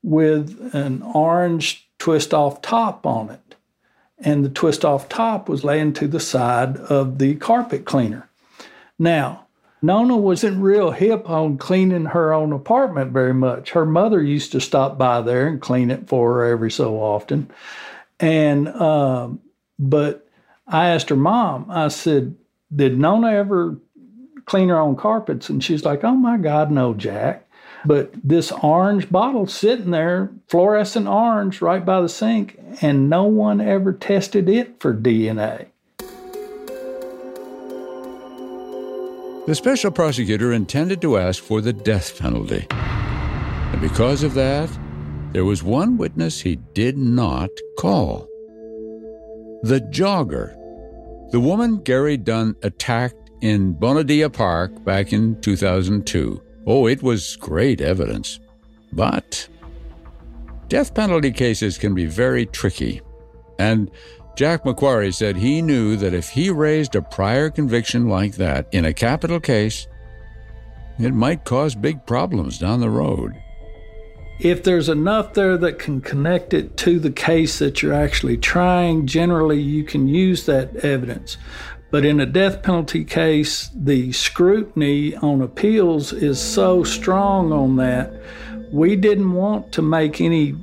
with 0.03 0.73
an 0.73 1.01
orange 1.01 1.89
twist 1.99 2.34
off 2.34 2.62
top 2.62 3.06
on 3.06 3.30
it. 3.30 3.56
And 4.19 4.43
the 4.43 4.49
twist 4.49 4.84
off 4.84 5.10
top 5.10 5.47
was 5.47 5.63
laying 5.63 5.93
to 5.93 6.08
the 6.08 6.19
side 6.19 6.77
of 6.77 7.19
the 7.19 7.36
carpet 7.36 7.86
cleaner. 7.86 8.27
Now, 8.97 9.47
Nona 9.82 10.17
wasn't 10.17 10.63
real 10.63 10.89
hip 10.91 11.30
on 11.30 11.60
cleaning 11.60 12.06
her 12.06 12.34
own 12.34 12.51
apartment 12.51 13.12
very 13.12 13.34
much. 13.34 13.71
Her 13.71 13.86
mother 13.86 14.23
used 14.23 14.51
to 14.53 14.60
stop 14.60 14.97
by 14.97 15.21
there 15.21 15.47
and 15.47 15.62
clean 15.62 15.91
it 15.91 16.08
for 16.08 16.34
her 16.34 16.45
every 16.45 16.71
so 16.71 16.95
often. 16.95 17.51
And 18.19 18.67
um, 18.69 19.41
but 19.77 20.27
I 20.67 20.89
asked 20.89 21.10
her 21.10 21.15
mom. 21.15 21.67
I 21.69 21.88
said, 21.89 22.36
"Did 22.75 22.99
Nona 22.99 23.32
ever 23.32 23.77
clean 24.45 24.69
her 24.69 24.80
own 24.80 24.95
carpets?" 24.95 25.49
And 25.49 25.63
she's 25.63 25.86
like, 25.86 26.03
"Oh 26.03 26.15
my 26.15 26.38
God, 26.38 26.71
no, 26.71 26.93
Jack." 26.93 27.47
But 27.86 28.12
this 28.23 28.51
orange 28.51 29.10
bottle 29.12 29.47
sitting 29.47 29.91
there, 29.91 30.32
fluorescent 30.47 31.08
orange, 31.08 31.62
right 31.62 31.86
by 31.86 32.01
the 32.01 32.10
sink, 32.10 32.60
and 32.82 33.10
no 33.10 33.23
one 33.23 33.62
ever 33.62 33.93
tested 33.93 34.49
it 34.49 34.80
for 34.80 34.93
DNA. 34.93 35.67
The 39.47 39.56
special 39.56 39.91
prosecutor 39.91 40.51
intended 40.51 41.01
to 41.01 41.17
ask 41.17 41.41
for 41.41 41.62
the 41.62 41.71
death 41.71 42.19
penalty. 42.19 42.67
And 42.69 43.80
because 43.80 44.23
of 44.23 44.34
that, 44.34 44.69
there 45.31 45.45
was 45.45 45.63
one 45.63 45.97
witness 45.97 46.41
he 46.41 46.55
did 46.73 46.97
not 46.97 47.49
call. 47.77 48.27
The 49.63 49.81
jogger. 49.91 50.53
The 51.31 51.39
woman 51.39 51.77
Gary 51.83 52.17
Dunn 52.17 52.55
attacked 52.63 53.29
in 53.41 53.73
Bonadilla 53.73 54.29
Park 54.29 54.83
back 54.85 55.11
in 55.11 55.39
2002. 55.41 56.41
Oh, 56.65 56.87
it 56.87 57.03
was 57.03 57.35
great 57.35 57.81
evidence. 57.81 58.39
But 58.93 59.47
death 60.69 60.93
penalty 60.93 61.31
cases 61.31 61.77
can 61.77 61.93
be 61.93 62.05
very 62.05 62.45
tricky. 62.45 63.01
And 63.59 63.91
Jack 64.37 64.63
McQuarrie 64.63 65.13
said 65.13 65.35
he 65.35 65.61
knew 65.61 65.97
that 65.97 66.13
if 66.13 66.29
he 66.29 66.49
raised 66.49 66.95
a 66.95 67.01
prior 67.01 67.49
conviction 67.49 68.07
like 68.07 68.35
that 68.35 68.67
in 68.71 68.85
a 68.85 68.93
capital 68.93 69.39
case, 69.39 69.87
it 70.99 71.13
might 71.13 71.43
cause 71.43 71.75
big 71.75 72.05
problems 72.05 72.57
down 72.57 72.79
the 72.79 72.89
road 72.89 73.33
if 74.39 74.63
there's 74.63 74.89
enough 74.89 75.34
there 75.34 75.58
that 75.58 75.80
can 75.80 76.02
connect 76.02 76.54
it 76.54 76.78
to 76.78 77.00
the 77.00 77.12
case 77.12 77.60
that 77.60 77.82
you're 77.82 77.93
actually 77.93 78.38
trying, 78.38 79.08
generally 79.08 79.60
you 79.60 79.84
can 79.84 80.08
use 80.08 80.45
that 80.45 80.76
evidence. 80.78 81.38
But 81.89 82.06
in 82.06 82.19
a 82.19 82.26
death 82.26 82.62
penalty 82.63 83.04
case, 83.06 83.69
the 83.73 84.12
scrutiny 84.12 85.15
on 85.15 85.41
appeals 85.41 86.13
is 86.13 86.39
so 86.39 86.84
strong 86.84 87.52
on 87.52 87.78
that. 87.78 88.21
We 88.71 88.95
didn't 88.95 89.32
want 89.32 89.71
to 89.73 89.82
make 89.82 90.19
any, 90.19 90.56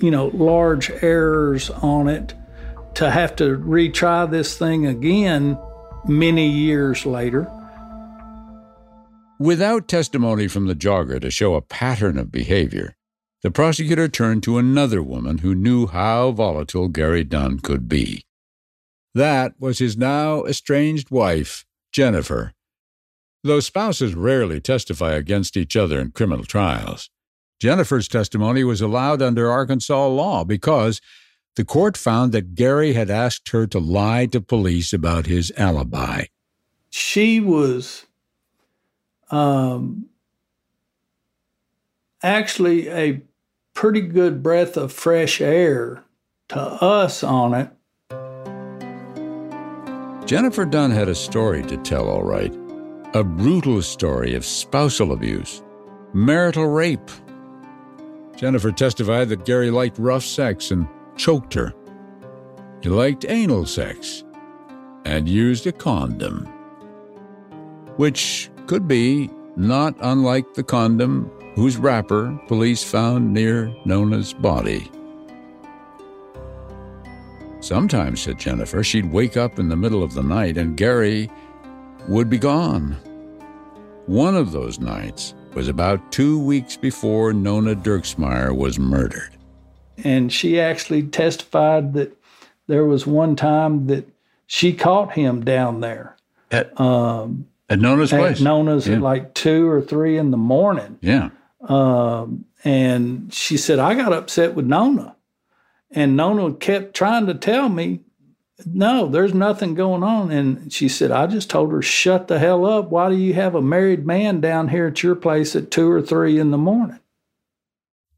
you 0.00 0.10
know, 0.10 0.26
large 0.34 0.90
errors 1.02 1.70
on 1.70 2.08
it 2.08 2.34
to 2.94 3.10
have 3.10 3.36
to 3.36 3.56
retry 3.58 4.30
this 4.30 4.58
thing 4.58 4.86
again 4.86 5.56
many 6.06 6.48
years 6.48 7.06
later. 7.06 7.50
Without 9.38 9.88
testimony 9.88 10.48
from 10.48 10.66
the 10.66 10.74
jogger 10.74 11.20
to 11.20 11.30
show 11.30 11.54
a 11.54 11.62
pattern 11.62 12.18
of 12.18 12.30
behavior, 12.30 12.96
the 13.42 13.50
prosecutor 13.50 14.08
turned 14.08 14.42
to 14.44 14.58
another 14.58 15.02
woman 15.02 15.38
who 15.38 15.54
knew 15.54 15.88
how 15.88 16.30
volatile 16.30 16.88
Gary 16.88 17.24
Dunn 17.24 17.58
could 17.58 17.88
be. 17.88 18.24
That 19.14 19.54
was 19.58 19.78
his 19.78 19.96
now 19.96 20.44
estranged 20.44 21.10
wife, 21.10 21.64
Jennifer. 21.92 22.52
Though 23.44 23.60
spouses 23.60 24.14
rarely 24.14 24.60
testify 24.60 25.12
against 25.12 25.56
each 25.56 25.76
other 25.76 26.00
in 26.00 26.12
criminal 26.12 26.44
trials, 26.44 27.10
Jennifer's 27.60 28.08
testimony 28.08 28.64
was 28.64 28.80
allowed 28.80 29.20
under 29.20 29.50
Arkansas 29.50 30.06
law 30.06 30.44
because 30.44 31.00
the 31.56 31.64
court 31.64 31.96
found 31.96 32.32
that 32.32 32.54
Gary 32.54 32.92
had 32.92 33.10
asked 33.10 33.50
her 33.50 33.66
to 33.66 33.78
lie 33.78 34.26
to 34.26 34.40
police 34.40 34.92
about 34.92 35.26
his 35.26 35.52
alibi. 35.56 36.24
She 36.90 37.40
was 37.40 38.06
um, 39.30 40.08
actually 42.22 42.88
a 42.88 43.22
pretty 43.74 44.00
good 44.00 44.42
breath 44.42 44.76
of 44.76 44.92
fresh 44.92 45.40
air 45.40 46.04
to 46.48 46.60
us 46.60 47.22
on 47.22 47.54
it. 47.54 47.70
Jennifer 50.26 50.64
Dunn 50.64 50.90
had 50.90 51.08
a 51.08 51.14
story 51.14 51.62
to 51.64 51.76
tell, 51.78 52.08
all 52.08 52.22
right. 52.22 52.54
A 53.14 53.24
brutal 53.24 53.82
story 53.82 54.34
of 54.34 54.44
spousal 54.44 55.12
abuse, 55.12 55.62
marital 56.14 56.66
rape. 56.66 57.10
Jennifer 58.36 58.72
testified 58.72 59.28
that 59.28 59.44
Gary 59.44 59.70
liked 59.70 59.98
rough 59.98 60.24
sex 60.24 60.70
and 60.70 60.88
choked 61.16 61.52
her. 61.54 61.74
He 62.82 62.88
liked 62.88 63.26
anal 63.28 63.66
sex 63.66 64.24
and 65.04 65.28
used 65.28 65.66
a 65.66 65.72
condom, 65.72 66.46
which 67.96 68.50
could 68.66 68.88
be 68.88 69.28
not 69.56 69.94
unlike 70.00 70.54
the 70.54 70.62
condom 70.62 71.30
whose 71.54 71.76
wrapper 71.76 72.38
police 72.48 72.82
found 72.82 73.32
near 73.32 73.74
Nona's 73.84 74.32
body. 74.32 74.90
Sometimes, 77.60 78.20
said 78.22 78.38
Jennifer, 78.38 78.82
she'd 78.82 79.12
wake 79.12 79.36
up 79.36 79.58
in 79.58 79.68
the 79.68 79.76
middle 79.76 80.02
of 80.02 80.14
the 80.14 80.22
night 80.22 80.56
and 80.56 80.76
Gary 80.76 81.30
would 82.08 82.28
be 82.28 82.38
gone. 82.38 82.96
One 84.06 84.34
of 84.34 84.50
those 84.50 84.80
nights 84.80 85.34
was 85.54 85.68
about 85.68 86.10
two 86.10 86.40
weeks 86.42 86.76
before 86.76 87.32
Nona 87.32 87.76
Dirksmeyer 87.76 88.56
was 88.56 88.78
murdered. 88.78 89.30
And 90.02 90.32
she 90.32 90.58
actually 90.58 91.04
testified 91.04 91.92
that 91.92 92.16
there 92.66 92.84
was 92.84 93.06
one 93.06 93.36
time 93.36 93.86
that 93.86 94.08
she 94.46 94.72
caught 94.72 95.12
him 95.12 95.44
down 95.44 95.80
there. 95.80 96.16
At, 96.50 96.78
um, 96.80 97.46
at 97.68 97.78
Nona's 97.78 98.12
at 98.12 98.18
place? 98.18 98.40
Nona's 98.40 98.88
Yeah. 98.88 98.96
at 98.96 99.02
like 99.02 99.34
two 99.34 99.68
or 99.68 99.80
three 99.80 100.18
in 100.18 100.32
the 100.32 100.36
morning. 100.36 100.98
Yeah. 101.00 101.30
Um, 101.62 102.46
and 102.64 103.32
she 103.32 103.56
said, 103.56 103.78
I 103.78 103.94
got 103.94 104.12
upset 104.12 104.54
with 104.54 104.66
Nona. 104.66 105.16
And 105.90 106.16
Nona 106.16 106.54
kept 106.54 106.94
trying 106.94 107.26
to 107.26 107.34
tell 107.34 107.68
me, 107.68 108.00
no, 108.64 109.08
there's 109.08 109.34
nothing 109.34 109.74
going 109.74 110.02
on. 110.02 110.30
And 110.30 110.72
she 110.72 110.88
said, 110.88 111.10
I 111.10 111.26
just 111.26 111.50
told 111.50 111.72
her, 111.72 111.82
shut 111.82 112.28
the 112.28 112.38
hell 112.38 112.64
up. 112.64 112.90
Why 112.90 113.08
do 113.10 113.16
you 113.16 113.34
have 113.34 113.54
a 113.54 113.62
married 113.62 114.06
man 114.06 114.40
down 114.40 114.68
here 114.68 114.86
at 114.86 115.02
your 115.02 115.14
place 115.14 115.56
at 115.56 115.70
two 115.70 115.90
or 115.90 116.00
three 116.00 116.38
in 116.38 116.50
the 116.50 116.58
morning? 116.58 117.00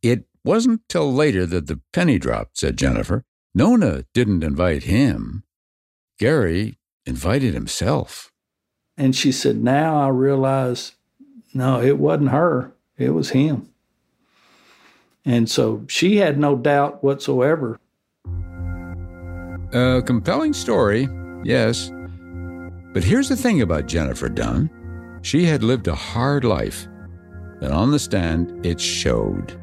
It 0.02 0.26
wasn't 0.44 0.82
till 0.88 1.12
later 1.12 1.46
that 1.46 1.66
the 1.66 1.80
penny 1.92 2.18
dropped, 2.18 2.58
said 2.58 2.76
Jennifer. 2.76 3.24
Nona 3.54 4.04
didn't 4.12 4.44
invite 4.44 4.82
him. 4.82 5.44
Gary 6.18 6.78
invited 7.06 7.54
himself. 7.54 8.30
And 8.96 9.16
she 9.16 9.32
said, 9.32 9.62
now 9.62 9.96
I 9.96 10.08
realize, 10.08 10.92
no, 11.52 11.80
it 11.80 11.98
wasn't 11.98 12.30
her, 12.30 12.73
it 12.98 13.10
was 13.10 13.30
him. 13.30 13.68
And 15.24 15.48
so 15.48 15.84
she 15.88 16.16
had 16.16 16.38
no 16.38 16.56
doubt 16.56 17.02
whatsoever. 17.02 17.80
A 19.72 20.02
compelling 20.02 20.52
story, 20.52 21.08
yes. 21.44 21.90
But 22.92 23.02
here's 23.02 23.28
the 23.28 23.36
thing 23.36 23.62
about 23.62 23.86
Jennifer 23.86 24.28
Dunn 24.28 24.70
she 25.22 25.46
had 25.46 25.62
lived 25.62 25.88
a 25.88 25.94
hard 25.94 26.44
life, 26.44 26.86
and 27.62 27.72
on 27.72 27.90
the 27.90 27.98
stand, 27.98 28.64
it 28.64 28.78
showed. 28.78 29.58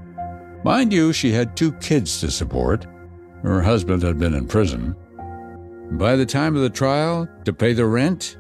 Mind 0.64 0.92
you, 0.92 1.14
she 1.14 1.32
had 1.32 1.56
two 1.56 1.72
kids 1.74 2.20
to 2.20 2.32
support. 2.32 2.88
Her 3.44 3.62
husband 3.62 4.02
had 4.02 4.18
been 4.18 4.34
in 4.34 4.48
prison. 4.48 4.96
By 5.92 6.16
the 6.16 6.26
time 6.26 6.56
of 6.56 6.64
the 6.64 6.70
trial, 6.70 7.28
to 7.46 7.54
pay 7.54 7.74
the 7.74 7.86
rent, 7.86 8.38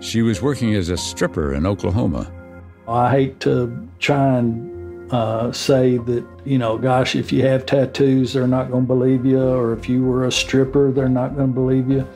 she 0.00 0.22
was 0.22 0.40
working 0.40 0.74
as 0.74 0.88
a 0.88 0.96
stripper 0.96 1.54
in 1.54 1.66
Oklahoma. 1.66 2.32
I 2.90 3.10
hate 3.10 3.40
to 3.40 3.88
try 3.98 4.38
and 4.38 5.12
uh, 5.12 5.52
say 5.52 5.98
that, 5.98 6.26
you 6.44 6.58
know, 6.58 6.78
gosh, 6.78 7.14
if 7.16 7.32
you 7.32 7.42
have 7.42 7.66
tattoos, 7.66 8.32
they're 8.32 8.46
not 8.46 8.70
going 8.70 8.84
to 8.84 8.86
believe 8.86 9.24
you, 9.24 9.40
or 9.40 9.72
if 9.72 9.88
you 9.88 10.04
were 10.04 10.26
a 10.26 10.32
stripper, 10.32 10.92
they're 10.92 11.08
not 11.08 11.36
going 11.36 11.48
to 11.48 11.54
believe 11.54 11.88
you. 11.90 12.06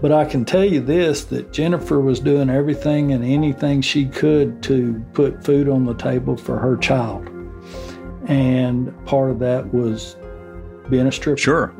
But 0.00 0.12
I 0.12 0.24
can 0.24 0.44
tell 0.44 0.64
you 0.64 0.80
this 0.80 1.24
that 1.24 1.52
Jennifer 1.52 2.00
was 2.00 2.20
doing 2.20 2.50
everything 2.50 3.12
and 3.12 3.24
anything 3.24 3.80
she 3.80 4.06
could 4.06 4.62
to 4.64 5.04
put 5.12 5.44
food 5.44 5.68
on 5.68 5.84
the 5.84 5.94
table 5.94 6.36
for 6.36 6.58
her 6.58 6.76
child. 6.76 7.28
And 8.26 8.94
part 9.06 9.30
of 9.30 9.38
that 9.40 9.72
was 9.74 10.16
being 10.88 11.06
a 11.06 11.12
stripper. 11.12 11.38
Sure. 11.38 11.74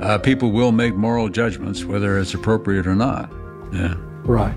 Uh, 0.00 0.18
people 0.18 0.52
will 0.52 0.72
make 0.72 0.94
moral 0.94 1.28
judgments 1.28 1.84
whether 1.84 2.18
it's 2.18 2.34
appropriate 2.34 2.86
or 2.86 2.94
not. 2.94 3.30
Yeah. 3.72 3.94
Right. 4.22 4.54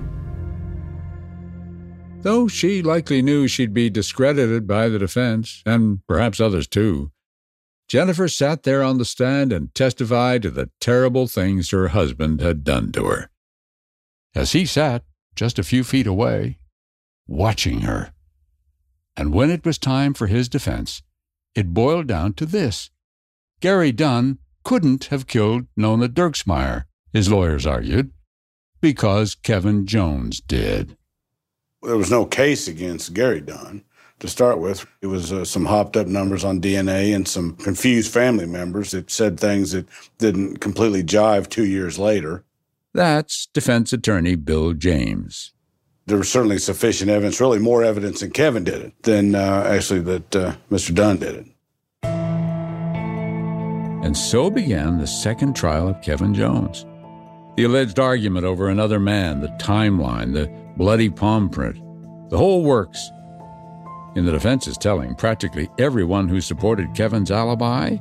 Though 2.27 2.49
she 2.49 2.81
likely 2.81 3.21
knew 3.21 3.47
she'd 3.47 3.73
be 3.73 3.89
discredited 3.89 4.67
by 4.67 4.89
the 4.89 4.99
defense, 4.99 5.63
and 5.65 6.05
perhaps 6.07 6.41
others 6.41 6.67
too, 6.67 7.13
Jennifer 7.87 8.27
sat 8.27 8.63
there 8.63 8.83
on 8.83 8.97
the 8.97 9.05
stand 9.05 9.53
and 9.53 9.73
testified 9.73 10.41
to 10.41 10.51
the 10.51 10.69
terrible 10.81 11.27
things 11.27 11.71
her 11.71 11.87
husband 11.87 12.41
had 12.41 12.65
done 12.65 12.91
to 12.91 13.05
her. 13.05 13.29
As 14.35 14.51
he 14.51 14.65
sat 14.65 15.05
just 15.35 15.57
a 15.57 15.63
few 15.63 15.85
feet 15.85 16.05
away, 16.05 16.59
watching 17.29 17.83
her. 17.83 18.11
And 19.15 19.33
when 19.33 19.49
it 19.49 19.65
was 19.65 19.77
time 19.77 20.13
for 20.13 20.27
his 20.27 20.49
defense, 20.49 21.03
it 21.55 21.73
boiled 21.73 22.07
down 22.07 22.33
to 22.33 22.45
this 22.45 22.91
Gary 23.61 23.93
Dunn 23.93 24.39
couldn't 24.65 25.05
have 25.05 25.27
killed 25.27 25.67
Nona 25.77 26.09
Dirksmeyer, 26.09 26.87
his 27.13 27.31
lawyers 27.31 27.65
argued, 27.65 28.11
because 28.81 29.33
Kevin 29.33 29.85
Jones 29.85 30.41
did. 30.41 30.96
There 31.87 31.97
was 31.97 32.11
no 32.11 32.25
case 32.25 32.67
against 32.67 33.13
Gary 33.13 33.39
Dunn 33.39 33.81
to 34.19 34.27
start 34.27 34.59
with. 34.59 34.85
It 35.01 35.07
was 35.07 35.31
uh, 35.31 35.45
some 35.45 35.63
hopped 35.63 35.95
up 35.95 36.05
numbers 36.05 36.43
on 36.43 36.59
DNA 36.59 37.15
and 37.15 37.25
some 37.25 37.55
confused 37.55 38.11
family 38.11 38.45
members 38.45 38.91
that 38.91 39.09
said 39.09 39.39
things 39.39 39.71
that 39.71 39.87
didn't 40.17 40.57
completely 40.57 41.01
jive 41.01 41.47
two 41.47 41.65
years 41.65 41.97
later. 41.97 42.43
That's 42.93 43.45
defense 43.53 43.93
attorney 43.93 44.35
Bill 44.35 44.73
James. 44.73 45.53
There 46.07 46.17
was 46.17 46.29
certainly 46.29 46.57
sufficient 46.57 47.09
evidence, 47.09 47.39
really 47.39 47.59
more 47.59 47.85
evidence 47.85 48.19
than 48.19 48.31
Kevin 48.31 48.65
did 48.65 48.81
it, 48.81 49.03
than 49.03 49.33
uh, 49.33 49.63
actually 49.65 50.01
that 50.01 50.35
uh, 50.35 50.55
Mr. 50.69 50.93
Dunn 50.93 51.19
did 51.19 51.35
it. 51.35 51.45
And 54.03 54.17
so 54.17 54.49
began 54.49 54.97
the 54.97 55.07
second 55.07 55.55
trial 55.55 55.87
of 55.87 56.01
Kevin 56.01 56.33
Jones. 56.33 56.85
The 57.55 57.63
alleged 57.63 57.97
argument 57.97 58.45
over 58.45 58.67
another 58.67 58.99
man, 58.99 59.39
the 59.39 59.47
timeline, 59.59 60.33
the 60.33 60.66
bloody 60.77 61.09
palm 61.09 61.49
print, 61.49 61.75
the 62.29 62.37
whole 62.37 62.63
works. 62.63 63.11
In 64.15 64.25
the 64.25 64.31
defense's 64.31 64.77
telling, 64.77 65.15
practically 65.15 65.69
everyone 65.79 66.27
who 66.27 66.39
supported 66.39 66.93
Kevin's 66.95 67.31
alibi 67.31 67.97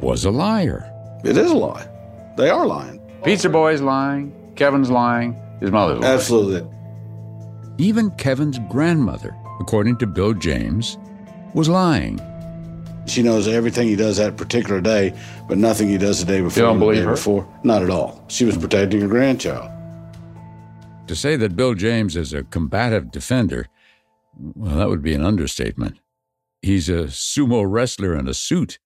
was 0.00 0.24
a 0.24 0.30
liar. 0.30 0.88
It 1.24 1.36
is 1.36 1.50
a 1.50 1.56
lie. 1.56 1.88
They 2.36 2.50
are 2.50 2.66
lying. 2.66 3.00
Pizza 3.24 3.48
Boy's 3.48 3.80
lying, 3.80 4.32
Kevin's 4.56 4.90
lying, 4.90 5.36
his 5.60 5.70
mother's 5.70 6.00
lying. 6.00 6.14
Absolutely. 6.14 6.68
Even 7.78 8.10
Kevin's 8.12 8.58
grandmother, 8.68 9.36
according 9.60 9.98
to 9.98 10.06
Bill 10.06 10.34
James, 10.34 10.98
was 11.54 11.68
lying. 11.68 12.20
She 13.06 13.22
knows 13.22 13.48
everything 13.48 13.88
he 13.88 13.96
does 13.96 14.18
that 14.18 14.36
particular 14.36 14.80
day, 14.80 15.14
but 15.48 15.58
nothing 15.58 15.88
he 15.88 15.98
does 15.98 16.24
the 16.24 16.26
day 16.26 16.40
before. 16.40 16.62
You 16.62 16.68
don't 16.68 16.78
believe 16.78 17.04
her? 17.04 17.12
Before. 17.12 17.48
Not 17.64 17.82
at 17.82 17.90
all. 17.90 18.24
She 18.28 18.44
was 18.44 18.56
protecting 18.56 19.00
her 19.00 19.08
grandchild. 19.08 19.71
To 21.12 21.16
say 21.16 21.36
that 21.36 21.56
Bill 21.56 21.74
James 21.74 22.16
is 22.16 22.32
a 22.32 22.42
combative 22.42 23.10
defender, 23.10 23.68
well, 24.34 24.76
that 24.76 24.88
would 24.88 25.02
be 25.02 25.12
an 25.12 25.22
understatement. 25.22 26.00
He's 26.62 26.88
a 26.88 27.04
sumo 27.08 27.70
wrestler 27.70 28.16
in 28.16 28.26
a 28.26 28.32
suit, 28.32 28.78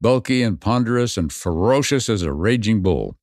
bulky 0.00 0.42
and 0.42 0.60
ponderous 0.60 1.16
and 1.16 1.32
ferocious 1.32 2.08
as 2.08 2.22
a 2.22 2.32
raging 2.32 2.82
bull. 2.82 3.16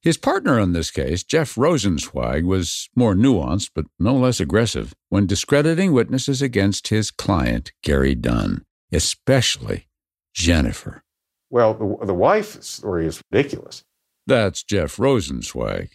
His 0.00 0.16
partner 0.16 0.58
in 0.58 0.72
this 0.72 0.90
case, 0.90 1.22
Jeff 1.22 1.54
Rosenzweig, 1.56 2.46
was 2.46 2.88
more 2.96 3.14
nuanced 3.14 3.72
but 3.74 3.84
no 3.98 4.14
less 4.14 4.40
aggressive 4.40 4.94
when 5.10 5.26
discrediting 5.26 5.92
witnesses 5.92 6.40
against 6.40 6.88
his 6.88 7.10
client, 7.10 7.72
Gary 7.82 8.14
Dunn, 8.14 8.64
especially 8.90 9.86
Jennifer. 10.32 11.02
Well, 11.50 11.74
the, 11.74 12.06
the 12.06 12.14
wife 12.14 12.62
story 12.62 13.04
is 13.06 13.20
ridiculous. 13.30 13.84
That's 14.26 14.62
Jeff 14.62 14.96
Rosenzweig. 14.96 15.90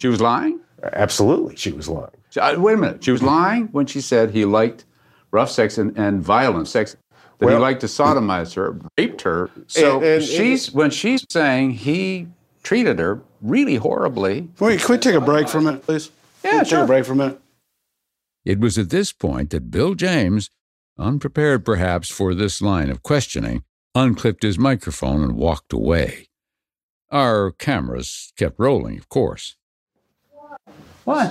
She 0.00 0.08
was 0.08 0.20
lying? 0.20 0.60
Absolutely, 0.82 1.56
she 1.56 1.72
was 1.72 1.88
lying. 1.88 2.10
Uh, 2.40 2.54
wait 2.58 2.74
a 2.74 2.76
minute. 2.76 3.04
She 3.04 3.10
was 3.12 3.22
lying 3.22 3.66
when 3.68 3.86
she 3.86 4.00
said 4.00 4.30
he 4.30 4.44
liked 4.44 4.84
rough 5.30 5.50
sex 5.50 5.78
and, 5.78 5.96
and 5.98 6.22
violent 6.22 6.68
sex. 6.68 6.96
That 7.38 7.48
he 7.50 7.56
liked 7.56 7.80
to 7.80 7.86
sodomize 7.86 8.54
her, 8.54 8.76
raped 8.98 9.22
her. 9.22 9.50
So 9.66 9.96
And- 9.96 10.04
and- 10.04 10.22
she's 10.24 10.72
when 10.72 10.90
she's 10.90 11.24
saying 11.30 11.70
he 11.72 12.28
treated 12.62 12.98
her 12.98 13.22
really 13.40 13.76
horribly. 13.76 14.50
Wait, 14.58 14.80
can 14.80 14.92
we 14.94 14.98
take 14.98 15.14
a 15.14 15.20
break 15.22 15.48
for 15.48 15.58
a 15.58 15.62
minute, 15.62 15.82
please? 15.82 16.10
Yeah, 16.44 16.50
Can 16.50 16.58
we 16.58 16.64
Take 16.64 16.68
sure. 16.70 16.84
a 16.84 16.86
break 16.86 17.04
for 17.06 17.12
a 17.12 17.16
minute. 17.16 17.40
It 18.44 18.58
was 18.60 18.76
at 18.78 18.90
this 18.90 19.12
point 19.12 19.50
that 19.50 19.70
Bill 19.70 19.94
James, 19.94 20.50
unprepared 20.98 21.64
perhaps 21.64 22.10
for 22.10 22.34
this 22.34 22.60
line 22.60 22.90
of 22.90 23.02
questioning, 23.02 23.62
unclipped 23.94 24.42
his 24.42 24.58
microphone 24.58 25.22
and 25.22 25.34
walked 25.36 25.72
away. 25.72 26.26
Our 27.10 27.52
cameras 27.52 28.32
kept 28.36 28.58
rolling, 28.58 28.98
of 28.98 29.08
course. 29.08 29.56
What? 31.04 31.30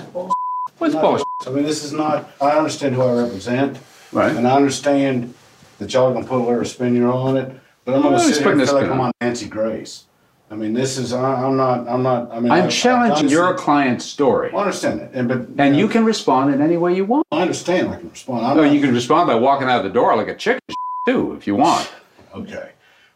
What's 0.78 0.94
bullshit? 0.94 1.26
I 1.46 1.50
mean, 1.50 1.64
this 1.64 1.84
is 1.84 1.92
not. 1.92 2.30
I 2.40 2.50
understand 2.52 2.94
who 2.94 3.02
I 3.02 3.22
represent, 3.22 3.78
right? 4.12 4.34
And 4.34 4.46
I 4.46 4.56
understand 4.56 5.34
that 5.78 5.92
y'all 5.92 6.10
are 6.10 6.14
gonna 6.14 6.26
put 6.26 6.40
a 6.40 6.44
little 6.44 6.64
spin 6.64 7.02
on 7.04 7.36
it, 7.36 7.52
but 7.84 7.94
I'm 7.94 8.02
gonna 8.02 8.16
Well, 8.16 8.20
sit 8.20 8.28
he's 8.28 8.36
here 8.38 8.44
putting 8.44 8.60
and 8.60 8.62
a 8.62 8.66
feel 8.66 8.74
like 8.76 8.84
spin 8.84 8.92
I'm 8.94 9.00
on 9.00 9.06
on 9.06 9.12
Nancy 9.20 9.46
Grace. 9.48 10.04
I 10.50 10.56
mean, 10.56 10.74
this 10.74 10.98
is. 10.98 11.12
I, 11.12 11.44
I'm 11.44 11.56
not. 11.56 11.86
I'm 11.88 12.02
not. 12.02 12.30
I 12.32 12.40
mean, 12.40 12.50
I'm 12.50 12.62
I- 12.64 12.66
I- 12.66 12.68
challenging 12.68 13.12
honestly- 13.18 13.30
your 13.30 13.54
client's 13.54 14.04
story. 14.04 14.50
I 14.52 14.56
understand 14.56 15.00
that, 15.00 15.10
and 15.12 15.28
but 15.28 15.46
And 15.58 15.76
you 15.76 15.86
can 15.86 16.04
respond 16.04 16.52
in 16.52 16.60
any 16.60 16.76
way 16.76 16.94
you 16.94 17.04
want. 17.04 17.26
I 17.30 17.42
understand. 17.42 17.88
I 17.90 17.96
can 17.96 18.10
respond. 18.10 18.44
I'm 18.44 18.56
No, 18.56 18.64
not- 18.64 18.72
you 18.74 18.80
can 18.80 18.92
respond 18.92 19.28
by 19.28 19.36
walking 19.36 19.68
out 19.68 19.82
the 19.84 19.90
door 19.90 20.16
like 20.16 20.28
a 20.28 20.34
chicken 20.34 20.60
too, 21.06 21.34
if 21.34 21.46
you 21.46 21.54
want. 21.54 21.88
Okay. 22.34 22.70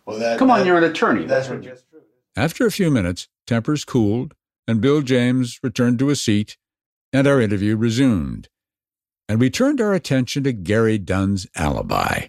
Well, 0.06 0.18
that. 0.18 0.38
Come 0.38 0.50
on, 0.50 0.60
that- 0.60 0.66
you're 0.66 0.78
an 0.78 0.84
attorney. 0.84 1.24
That's 1.26 1.48
what. 1.48 1.62
That's 1.64 1.82
true. 1.90 2.00
After 2.36 2.66
a 2.66 2.70
few 2.70 2.90
minutes, 2.90 3.26
tempers 3.46 3.84
cooled, 3.84 4.34
and 4.66 4.80
Bill 4.80 5.02
James 5.02 5.58
returned 5.62 5.98
to 5.98 6.10
a 6.10 6.16
seat, 6.16 6.56
and 7.12 7.26
our 7.26 7.40
interview 7.40 7.76
resumed. 7.76 8.48
And 9.28 9.40
we 9.40 9.50
turned 9.50 9.80
our 9.80 9.94
attention 9.94 10.44
to 10.44 10.52
Gary 10.52 10.98
Dunn's 10.98 11.46
alibi. 11.56 12.26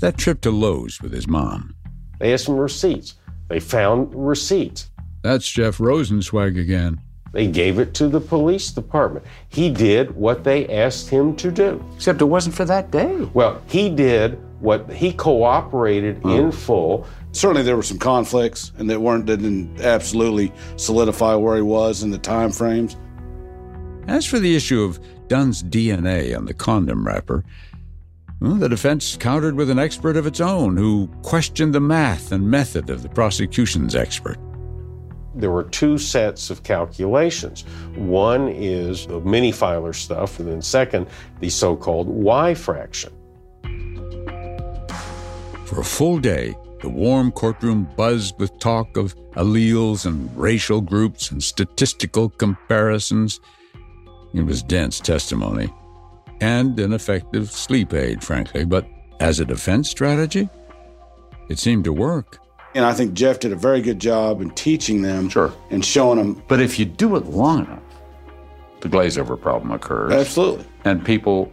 That 0.00 0.16
trip 0.18 0.40
to 0.42 0.50
Lowe's 0.50 1.00
with 1.00 1.12
his 1.12 1.26
mom. 1.26 1.74
They 2.18 2.32
asked 2.32 2.48
him 2.48 2.56
receipts. 2.56 3.14
They 3.48 3.60
found 3.60 4.14
receipts. 4.14 4.90
That's 5.22 5.50
Jeff 5.50 5.78
Rosenzweig 5.78 6.58
again. 6.58 7.00
They 7.32 7.46
gave 7.48 7.78
it 7.78 7.94
to 7.94 8.08
the 8.08 8.20
police 8.20 8.70
department. 8.70 9.26
He 9.48 9.68
did 9.68 10.14
what 10.14 10.44
they 10.44 10.68
asked 10.68 11.08
him 11.08 11.34
to 11.36 11.50
do. 11.50 11.84
Except 11.96 12.20
it 12.20 12.26
wasn't 12.26 12.54
for 12.54 12.64
that 12.64 12.90
day. 12.90 13.28
Well, 13.34 13.60
he 13.66 13.90
did 13.90 14.38
what 14.64 14.90
he 14.90 15.12
cooperated 15.12 16.16
hmm. 16.18 16.30
in 16.30 16.52
full. 16.52 17.06
Certainly, 17.32 17.64
there 17.64 17.76
were 17.76 17.82
some 17.82 17.98
conflicts, 17.98 18.72
and 18.78 18.88
that 18.88 19.00
weren't 19.00 19.26
that 19.26 19.36
didn't 19.36 19.80
absolutely 19.82 20.52
solidify 20.76 21.34
where 21.34 21.56
he 21.56 21.62
was 21.62 22.02
in 22.02 22.10
the 22.10 22.18
time 22.18 22.50
frames. 22.50 22.96
As 24.08 24.24
for 24.24 24.38
the 24.38 24.56
issue 24.56 24.82
of 24.82 24.98
Dunn's 25.28 25.62
DNA 25.62 26.36
on 26.36 26.46
the 26.46 26.54
condom 26.54 27.06
wrapper, 27.06 27.44
well, 28.40 28.54
the 28.54 28.68
defense 28.68 29.16
countered 29.16 29.54
with 29.54 29.70
an 29.70 29.78
expert 29.78 30.16
of 30.16 30.26
its 30.26 30.40
own 30.40 30.76
who 30.76 31.08
questioned 31.22 31.74
the 31.74 31.80
math 31.80 32.32
and 32.32 32.50
method 32.50 32.90
of 32.90 33.02
the 33.02 33.08
prosecution's 33.08 33.94
expert. 33.94 34.38
There 35.34 35.50
were 35.50 35.64
two 35.64 35.98
sets 35.98 36.50
of 36.50 36.62
calculations. 36.62 37.62
One 37.96 38.48
is 38.48 39.06
the 39.06 39.20
MiniFiler 39.20 39.94
stuff, 39.94 40.38
and 40.38 40.48
then 40.48 40.62
second, 40.62 41.08
the 41.40 41.50
so 41.50 41.74
called 41.76 42.06
Y 42.06 42.54
fraction. 42.54 43.12
For 45.74 45.80
a 45.80 45.84
full 45.84 46.20
day, 46.20 46.56
the 46.82 46.88
warm 46.88 47.32
courtroom 47.32 47.88
buzzed 47.96 48.38
with 48.38 48.56
talk 48.60 48.96
of 48.96 49.16
alleles 49.32 50.06
and 50.06 50.30
racial 50.36 50.80
groups 50.80 51.32
and 51.32 51.42
statistical 51.42 52.28
comparisons. 52.28 53.40
It 54.34 54.42
was 54.46 54.62
dense 54.62 55.00
testimony 55.00 55.68
and 56.40 56.78
an 56.78 56.92
effective 56.92 57.50
sleep 57.50 57.92
aid, 57.92 58.22
frankly, 58.22 58.64
but 58.64 58.86
as 59.18 59.40
a 59.40 59.44
defense 59.44 59.90
strategy, 59.90 60.48
it 61.48 61.58
seemed 61.58 61.82
to 61.86 61.92
work. 61.92 62.38
And 62.76 62.84
I 62.84 62.92
think 62.92 63.14
Jeff 63.14 63.40
did 63.40 63.50
a 63.50 63.56
very 63.56 63.80
good 63.82 63.98
job 63.98 64.40
in 64.40 64.50
teaching 64.50 65.02
them 65.02 65.28
Sure. 65.28 65.52
and 65.70 65.84
showing 65.84 66.18
them. 66.18 66.40
But 66.46 66.60
if 66.60 66.78
you 66.78 66.84
do 66.84 67.16
it 67.16 67.26
long 67.26 67.66
enough, 67.66 67.82
the 68.80 68.88
glaze 68.88 69.18
over 69.18 69.36
problem 69.36 69.72
occurs. 69.72 70.12
Absolutely. 70.12 70.66
And 70.84 71.04
people 71.04 71.50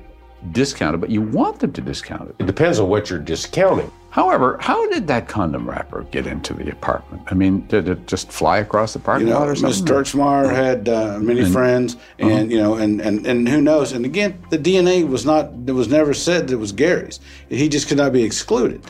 discount 0.52 0.94
it, 0.94 1.00
but 1.00 1.10
you 1.10 1.24
want 1.24 1.60
them 1.60 1.74
to 1.74 1.82
discount 1.82 2.30
it. 2.30 2.36
It 2.38 2.46
depends 2.46 2.78
on 2.80 2.88
what 2.88 3.10
you're 3.10 3.18
discounting. 3.18 3.90
However, 4.12 4.58
how 4.60 4.88
did 4.90 5.08
that 5.08 5.30
condom 5.30 5.70
wrapper 5.70 6.04
get 6.12 6.28
into 6.28 6.54
the 6.54 6.70
apartment? 6.70 7.24
I 7.28 7.34
mean, 7.34 7.66
did 7.68 7.88
it 7.88 8.08
just 8.08 8.30
fly 8.30 8.58
across 8.58 8.92
the 8.92 9.00
You 9.00 9.06
parking 9.06 9.28
know, 9.30 9.40
lot 9.40 9.48
or 9.48 9.52
Ms. 9.52 9.78
something? 9.78 9.86
Dirksmeyer 9.86 10.54
had 10.54 10.90
uh, 10.90 11.18
many 11.20 11.42
And- 11.42 11.54
friends, 11.54 11.96
and 12.20 12.30
Uh-huh. 12.32 12.44
you 12.44 12.58
know, 12.58 12.74
and, 12.76 13.00
and 13.00 13.26
and 13.26 13.48
who 13.48 13.62
knows? 13.62 13.94
And 13.94 14.04
again, 14.04 14.38
the 14.50 14.58
DNA 14.58 15.08
was 15.08 15.26
not. 15.26 15.52
It 15.66 15.72
was 15.72 15.88
never 15.88 16.14
said 16.14 16.48
that 16.48 16.54
it 16.54 16.58
was 16.58 16.74
Gary's. 16.74 17.22
He 17.48 17.70
just 17.70 17.88
could 17.88 17.98
not 17.98 18.12
be 18.12 18.24
excluded. 18.24 18.82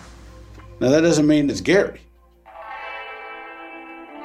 Now 0.80 0.90
that 0.90 1.02
doesn't 1.02 1.28
mean 1.28 1.50
it's 1.52 1.62
Gary. 1.62 2.02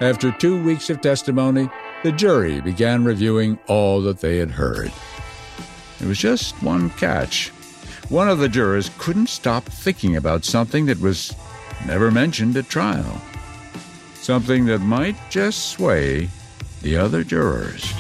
After 0.01 0.31
two 0.33 0.63
weeks 0.63 0.89
of 0.91 1.01
testimony, 1.03 1.69
the 2.05 2.13
jury 2.13 2.61
began 2.61 3.05
reviewing 3.05 3.59
all 3.67 4.01
that 4.03 4.21
they 4.21 4.39
had 4.39 4.51
heard. 4.51 4.91
There 5.99 6.09
was 6.09 6.19
just 6.19 6.55
one 6.63 6.89
catch. 6.91 7.51
One 8.09 8.29
of 8.29 8.39
the 8.39 8.49
jurors 8.49 8.89
couldn't 8.99 9.29
stop 9.29 9.65
thinking 9.65 10.15
about 10.15 10.45
something 10.45 10.87
that 10.87 11.01
was 11.01 11.35
never 11.89 12.13
mentioned 12.13 12.57
at 12.57 12.69
trial. 12.69 13.21
Something 14.15 14.65
that 14.67 14.79
might 14.79 15.17
just 15.29 15.71
sway 15.71 16.29
the 16.83 16.97
other 16.97 17.25
jurors. 17.25 17.93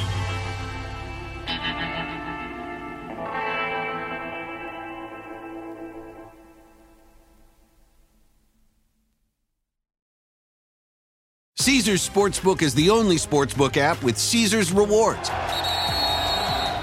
Caesars 11.56 12.08
Sportsbook 12.08 12.62
is 12.62 12.74
the 12.74 12.90
only 12.90 13.16
sportsbook 13.16 13.76
app 13.76 14.00
with 14.04 14.16
Caesars 14.16 14.70
rewards. 14.70 15.30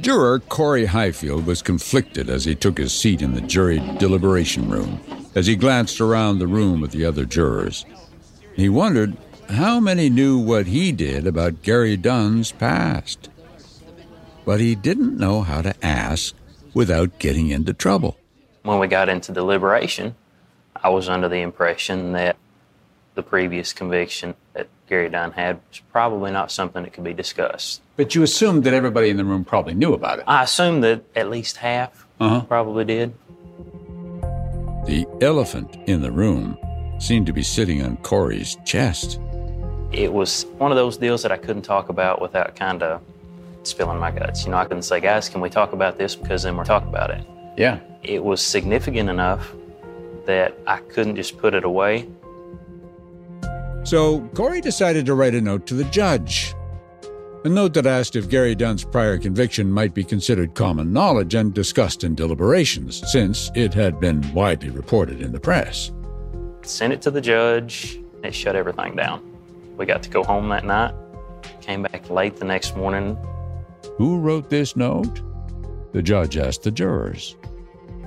Juror 0.00 0.40
Corey 0.40 0.86
Highfield 0.86 1.46
was 1.46 1.62
conflicted 1.62 2.28
as 2.28 2.44
he 2.44 2.54
took 2.54 2.78
his 2.78 2.92
seat 2.92 3.22
in 3.22 3.34
the 3.34 3.40
jury 3.40 3.78
deliberation 3.98 4.68
room. 4.68 5.00
As 5.34 5.46
he 5.46 5.56
glanced 5.56 6.00
around 6.00 6.38
the 6.38 6.46
room 6.46 6.84
at 6.84 6.90
the 6.90 7.04
other 7.04 7.24
jurors, 7.24 7.84
he 8.54 8.68
wondered 8.68 9.16
how 9.50 9.80
many 9.80 10.08
knew 10.10 10.38
what 10.38 10.66
he 10.66 10.92
did 10.92 11.26
about 11.26 11.62
Gary 11.62 11.96
Dunn's 11.96 12.52
past. 12.52 13.28
But 14.44 14.60
he 14.60 14.74
didn't 14.74 15.16
know 15.16 15.42
how 15.42 15.62
to 15.62 15.74
ask 15.84 16.34
without 16.74 17.18
getting 17.18 17.48
into 17.48 17.72
trouble. 17.72 18.18
When 18.62 18.78
we 18.78 18.86
got 18.86 19.08
into 19.08 19.32
deliberation, 19.32 20.14
I 20.76 20.88
was 20.88 21.08
under 21.08 21.28
the 21.28 21.40
impression 21.40 22.12
that 22.12 22.36
the 23.14 23.22
previous 23.22 23.72
conviction 23.72 24.34
that 24.54 24.68
Gary 24.88 25.08
Dunn 25.08 25.32
had 25.32 25.60
was 25.70 25.80
probably 25.92 26.30
not 26.30 26.50
something 26.50 26.82
that 26.82 26.92
could 26.92 27.04
be 27.04 27.12
discussed. 27.14 27.80
But 27.96 28.14
you 28.14 28.22
assumed 28.22 28.64
that 28.64 28.74
everybody 28.74 29.08
in 29.10 29.16
the 29.16 29.24
room 29.24 29.44
probably 29.44 29.74
knew 29.74 29.94
about 29.94 30.18
it. 30.18 30.24
I 30.26 30.42
assumed 30.42 30.84
that 30.84 31.02
at 31.16 31.30
least 31.30 31.56
half 31.58 32.06
Uh-huh. 32.20 32.42
probably 32.42 32.84
did. 32.84 33.14
The 34.86 35.06
elephant 35.22 35.76
in 35.86 36.02
the 36.02 36.12
room 36.12 36.58
seemed 36.98 37.26
to 37.26 37.32
be 37.32 37.42
sitting 37.42 37.82
on 37.82 37.96
Corey's 37.98 38.56
chest. 38.66 39.18
It 39.92 40.12
was 40.12 40.44
one 40.58 40.70
of 40.70 40.76
those 40.76 40.96
deals 40.96 41.22
that 41.22 41.32
I 41.32 41.36
couldn't 41.38 41.62
talk 41.62 41.88
about 41.88 42.20
without 42.20 42.54
kind 42.56 42.82
of 42.82 43.00
spilling 43.62 43.98
my 43.98 44.10
guts. 44.10 44.44
You 44.44 44.50
know, 44.50 44.58
I 44.58 44.64
couldn't 44.64 44.82
say, 44.82 45.00
guys, 45.00 45.28
can 45.28 45.40
we 45.40 45.48
talk 45.48 45.72
about 45.72 45.96
this? 45.96 46.14
Because 46.14 46.42
then 46.42 46.56
we're 46.56 46.64
talking 46.64 46.88
about 46.88 47.10
it. 47.10 47.24
Yeah. 47.56 47.78
It 48.02 48.22
was 48.22 48.42
significant 48.42 49.08
enough 49.08 49.52
that 50.26 50.54
I 50.66 50.78
couldn't 50.78 51.16
just 51.16 51.38
put 51.38 51.54
it 51.54 51.64
away. 51.64 52.06
So 53.84 54.20
Corey 54.34 54.60
decided 54.60 55.06
to 55.06 55.14
write 55.14 55.34
a 55.34 55.40
note 55.40 55.66
to 55.66 55.74
the 55.74 55.84
judge. 55.84 56.54
A 57.44 57.48
note 57.48 57.74
that 57.74 57.86
asked 57.86 58.16
if 58.16 58.30
Gary 58.30 58.54
Dunn's 58.54 58.84
prior 58.84 59.18
conviction 59.18 59.70
might 59.70 59.92
be 59.92 60.02
considered 60.02 60.54
common 60.54 60.94
knowledge 60.94 61.34
and 61.34 61.52
discussed 61.52 62.02
in 62.02 62.14
deliberations, 62.14 63.02
since 63.12 63.50
it 63.54 63.74
had 63.74 64.00
been 64.00 64.32
widely 64.32 64.70
reported 64.70 65.20
in 65.20 65.32
the 65.32 65.38
press. 65.38 65.92
Sent 66.62 66.94
it 66.94 67.02
to 67.02 67.10
the 67.10 67.20
judge. 67.20 68.00
It 68.22 68.34
shut 68.34 68.56
everything 68.56 68.96
down. 68.96 69.22
We 69.76 69.84
got 69.84 70.02
to 70.04 70.08
go 70.08 70.24
home 70.24 70.48
that 70.48 70.64
night. 70.64 70.94
Came 71.60 71.82
back 71.82 72.08
late 72.08 72.36
the 72.36 72.46
next 72.46 72.74
morning. 72.74 73.18
Who 73.98 74.18
wrote 74.18 74.48
this 74.48 74.74
note? 74.74 75.20
The 75.92 76.00
judge 76.00 76.38
asked 76.38 76.62
the 76.62 76.70
jurors. 76.70 77.36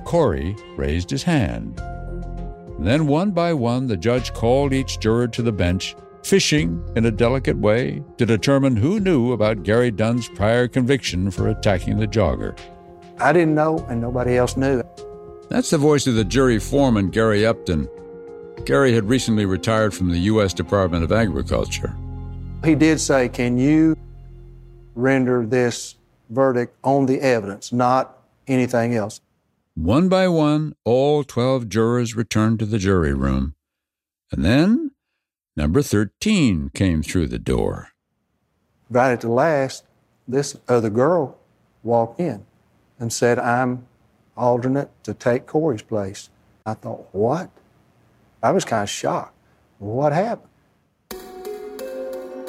Corey 0.04 0.56
raised 0.76 1.10
his 1.10 1.22
hand. 1.22 1.80
Then, 2.78 3.06
one 3.06 3.32
by 3.32 3.52
one, 3.52 3.88
the 3.88 3.96
judge 3.96 4.32
called 4.32 4.72
each 4.72 5.00
juror 5.00 5.26
to 5.28 5.42
the 5.42 5.52
bench, 5.52 5.96
fishing 6.22 6.82
in 6.94 7.06
a 7.06 7.10
delicate 7.10 7.58
way 7.58 8.02
to 8.18 8.26
determine 8.26 8.76
who 8.76 9.00
knew 9.00 9.32
about 9.32 9.64
Gary 9.64 9.90
Dunn's 9.90 10.28
prior 10.28 10.68
conviction 10.68 11.30
for 11.30 11.48
attacking 11.48 11.98
the 11.98 12.06
jogger. 12.06 12.56
I 13.18 13.32
didn't 13.32 13.56
know, 13.56 13.84
and 13.88 14.00
nobody 14.00 14.36
else 14.36 14.56
knew. 14.56 14.82
That's 15.48 15.70
the 15.70 15.78
voice 15.78 16.06
of 16.06 16.14
the 16.14 16.24
jury 16.24 16.60
foreman, 16.60 17.10
Gary 17.10 17.44
Upton. 17.44 17.88
Gary 18.64 18.92
had 18.92 19.08
recently 19.08 19.44
retired 19.46 19.92
from 19.94 20.10
the 20.10 20.18
U.S. 20.18 20.52
Department 20.52 21.02
of 21.02 21.10
Agriculture. 21.10 21.96
He 22.64 22.74
did 22.74 23.00
say, 23.00 23.28
Can 23.28 23.58
you 23.58 23.96
render 24.94 25.46
this 25.46 25.96
verdict 26.30 26.76
on 26.84 27.06
the 27.06 27.20
evidence, 27.20 27.72
not 27.72 28.18
anything 28.46 28.94
else? 28.94 29.20
One 29.78 30.08
by 30.08 30.26
one, 30.26 30.74
all 30.84 31.22
12 31.22 31.68
jurors 31.68 32.16
returned 32.16 32.58
to 32.58 32.66
the 32.66 32.78
jury 32.78 33.14
room. 33.14 33.54
And 34.32 34.44
then 34.44 34.90
number 35.56 35.82
13 35.82 36.72
came 36.74 37.00
through 37.04 37.28
the 37.28 37.38
door. 37.38 37.90
Right 38.90 39.12
at 39.12 39.20
the 39.20 39.28
last, 39.28 39.84
this 40.26 40.58
other 40.66 40.90
girl 40.90 41.38
walked 41.84 42.18
in 42.18 42.44
and 42.98 43.12
said, 43.12 43.38
I'm 43.38 43.86
alternate 44.36 44.90
to 45.04 45.14
take 45.14 45.46
Corey's 45.46 45.82
place. 45.82 46.28
I 46.66 46.74
thought, 46.74 47.06
what? 47.12 47.48
I 48.42 48.50
was 48.50 48.64
kind 48.64 48.82
of 48.82 48.90
shocked. 48.90 49.36
What 49.78 50.12
happened? 50.12 50.50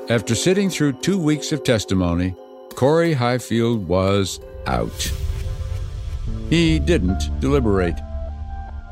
After 0.09 0.33
sitting 0.33 0.71
through 0.71 0.93
two 0.93 1.19
weeks 1.19 1.51
of 1.51 1.63
testimony, 1.63 2.35
Corey 2.73 3.13
Highfield 3.13 3.87
was 3.87 4.39
out. 4.65 5.11
He 6.49 6.79
didn't 6.79 7.39
deliberate, 7.39 7.99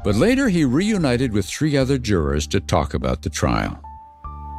but 0.04 0.16
later 0.16 0.48
he 0.50 0.64
reunited 0.64 1.34
with 1.34 1.46
three 1.48 1.76
other 1.76 1.98
jurors 1.98 2.46
to 2.48 2.60
talk 2.60 2.94
about 2.94 3.24
the 3.24 3.30
trial. 3.30 3.80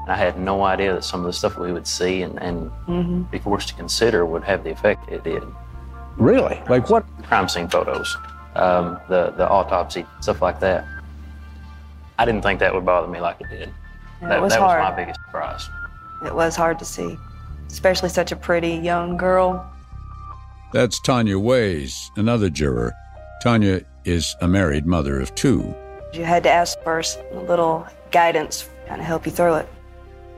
I 0.09 0.17
had 0.17 0.39
no 0.41 0.63
idea 0.65 0.95
that 0.95 1.05
some 1.05 1.21
of 1.21 1.27
the 1.27 1.33
stuff 1.33 1.59
we 1.59 1.71
would 1.73 1.87
see 1.87 2.23
and, 2.23 2.41
and 2.43 2.71
Mm-hmm. 2.89 3.23
be 3.25 3.39
forced 3.39 3.69
to 3.69 3.75
consider 3.75 4.25
would 4.27 4.43
have 4.45 4.65
the 4.65 4.71
effect 4.71 5.11
it 5.13 5.23
did. 5.23 5.43
Really? 6.17 6.61
Like 6.69 6.89
what? 6.91 7.05
Crime 7.25 7.49
scene 7.49 7.69
photos, 7.69 8.17
um, 8.57 8.99
the, 9.09 9.31
the 9.37 9.49
autopsy, 9.49 10.05
stuff 10.21 10.43
like 10.43 10.59
that. 10.61 10.85
I 12.19 12.25
didn't 12.25 12.43
think 12.43 12.59
that 12.61 12.75
would 12.75 12.85
bother 12.85 13.07
me 13.07 13.21
like 13.21 13.41
it 13.41 13.49
did. 13.51 13.69
Yeah, 14.21 14.29
that 14.29 14.39
it 14.39 14.43
was 14.43 14.53
that 14.55 14.61
hard. 14.61 14.81
was 14.81 14.91
my 14.91 14.97
biggest 14.97 15.21
surprise. 15.27 15.69
It 16.27 16.35
was 16.35 16.57
hard 16.57 16.79
to 16.81 16.85
see, 16.85 17.17
especially 17.69 18.09
such 18.09 18.33
a 18.33 18.37
pretty 18.37 18.73
young 18.73 19.17
girl. 19.17 19.71
That's 20.73 21.01
Tanya 21.01 21.39
Ways, 21.39 22.11
another 22.16 22.51
juror. 22.51 22.95
Tanya 23.43 23.81
is 24.05 24.37
a 24.41 24.49
married 24.49 24.87
mother 24.87 25.21
of 25.21 25.35
two. 25.35 25.75
You 26.12 26.25
had 26.25 26.43
to 26.45 26.51
ask 26.51 26.79
for 26.83 27.01
a 27.01 27.41
little 27.41 27.87
guidance, 28.11 28.69
kind 28.87 29.01
of 29.01 29.07
help 29.07 29.27
you 29.27 29.33
through 29.33 29.55
it. 29.57 29.69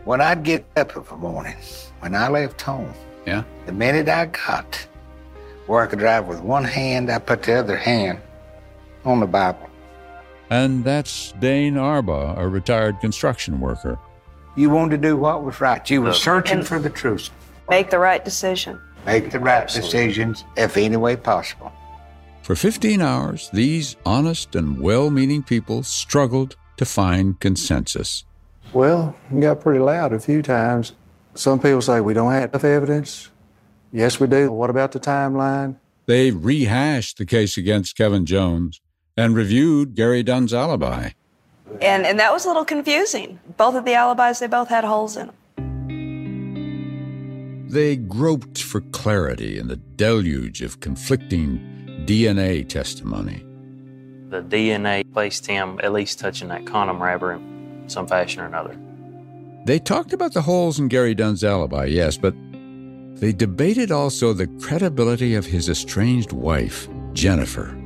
When 0.04 0.20
I'd 0.20 0.42
get 0.42 0.64
up 0.76 0.96
in 0.96 1.02
the 1.04 1.16
morning, 1.16 1.56
when 2.00 2.14
I 2.14 2.28
left 2.28 2.60
home, 2.60 2.92
Yeah? 3.26 3.42
the 3.66 3.72
minute 3.72 4.08
I 4.08 4.26
got 4.26 4.86
where 5.66 5.82
I 5.82 5.86
could 5.86 5.98
drive 5.98 6.26
with 6.26 6.40
one 6.40 6.64
hand, 6.64 7.10
I 7.10 7.18
put 7.18 7.42
the 7.42 7.54
other 7.54 7.76
hand 7.76 8.18
on 9.04 9.20
the 9.20 9.26
Bible. 9.26 9.68
And 10.48 10.82
that's 10.84 11.32
Dane 11.38 11.76
Arba, 11.78 12.34
a 12.36 12.48
retired 12.48 12.98
construction 13.00 13.60
worker. 13.60 13.98
You 14.56 14.70
wanted 14.70 15.02
to 15.02 15.08
do 15.08 15.16
what 15.16 15.44
was 15.44 15.60
right. 15.60 15.88
You 15.88 16.02
were 16.02 16.12
searching 16.12 16.58
And- 16.58 16.66
for 16.66 16.78
the 16.80 16.90
truth. 16.90 17.30
Make 17.68 17.90
the 17.90 18.00
right 18.00 18.24
decision. 18.24 18.80
Make 19.06 19.30
the 19.30 19.40
right 19.40 19.68
decisions 19.68 20.44
if 20.56 20.76
any 20.76 20.96
way 20.96 21.16
possible. 21.16 21.72
For 22.42 22.54
15 22.54 23.00
hours, 23.00 23.50
these 23.52 23.96
honest 24.04 24.54
and 24.54 24.80
well 24.80 25.10
meaning 25.10 25.42
people 25.42 25.82
struggled 25.82 26.56
to 26.76 26.84
find 26.84 27.38
consensus. 27.40 28.24
Well, 28.72 29.14
it 29.30 29.40
got 29.40 29.60
pretty 29.60 29.80
loud 29.80 30.12
a 30.12 30.20
few 30.20 30.42
times. 30.42 30.92
Some 31.34 31.60
people 31.60 31.82
say 31.82 32.00
we 32.00 32.14
don't 32.14 32.32
have 32.32 32.50
enough 32.50 32.64
evidence. 32.64 33.30
Yes, 33.92 34.20
we 34.20 34.26
do. 34.26 34.52
What 34.52 34.70
about 34.70 34.92
the 34.92 35.00
timeline? 35.00 35.76
They 36.06 36.30
rehashed 36.30 37.18
the 37.18 37.26
case 37.26 37.56
against 37.56 37.96
Kevin 37.96 38.26
Jones 38.26 38.80
and 39.16 39.34
reviewed 39.34 39.94
Gary 39.94 40.22
Dunn's 40.22 40.54
alibi. 40.54 41.10
And, 41.80 42.04
and 42.04 42.18
that 42.18 42.32
was 42.32 42.44
a 42.44 42.48
little 42.48 42.64
confusing. 42.64 43.38
Both 43.56 43.74
of 43.74 43.84
the 43.84 43.94
alibis, 43.94 44.40
they 44.40 44.46
both 44.46 44.68
had 44.68 44.84
holes 44.84 45.16
in 45.16 45.26
them. 45.28 45.36
They 47.70 47.94
groped 47.94 48.60
for 48.60 48.80
clarity 48.80 49.56
in 49.56 49.68
the 49.68 49.76
deluge 49.76 50.60
of 50.60 50.80
conflicting 50.80 51.60
DNA 52.04 52.68
testimony. 52.68 53.44
The 54.28 54.42
DNA 54.42 55.04
placed 55.12 55.46
him 55.46 55.78
at 55.80 55.92
least 55.92 56.18
touching 56.18 56.48
that 56.48 56.66
condom 56.66 57.00
wrapper 57.00 57.34
in 57.34 57.84
some 57.86 58.08
fashion 58.08 58.42
or 58.42 58.46
another. 58.46 58.76
They 59.66 59.78
talked 59.78 60.12
about 60.12 60.32
the 60.32 60.42
holes 60.42 60.80
in 60.80 60.88
Gary 60.88 61.14
Dunn's 61.14 61.44
alibi, 61.44 61.84
yes, 61.84 62.16
but 62.16 62.34
they 63.20 63.32
debated 63.32 63.92
also 63.92 64.32
the 64.32 64.48
credibility 64.60 65.36
of 65.36 65.46
his 65.46 65.68
estranged 65.68 66.32
wife, 66.32 66.88
Jennifer. 67.12 67.78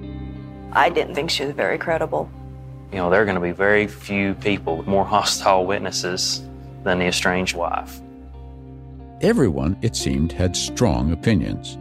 I 0.73 0.89
didn't 0.89 1.15
think 1.15 1.29
she 1.29 1.45
was 1.45 1.55
very 1.55 1.77
credible. 1.77 2.31
You 2.91 2.97
know, 2.97 3.11
there 3.11 3.21
are 3.21 3.27
going 3.27 3.35
to 3.35 3.41
be 3.43 3.53
very 3.53 3.87
few 3.87 4.33
people 4.33 4.79
with 4.79 4.87
more 4.87 5.05
hostile 5.05 5.67
witnesses 5.67 6.43
than 6.85 7.01
the 7.01 7.07
estranged 7.07 7.55
wife. 7.55 8.01
Everyone, 9.25 9.79
it 9.81 9.97
seemed, 9.97 10.33
had 10.33 10.55
strong 10.55 11.11
opinions. 11.11 11.79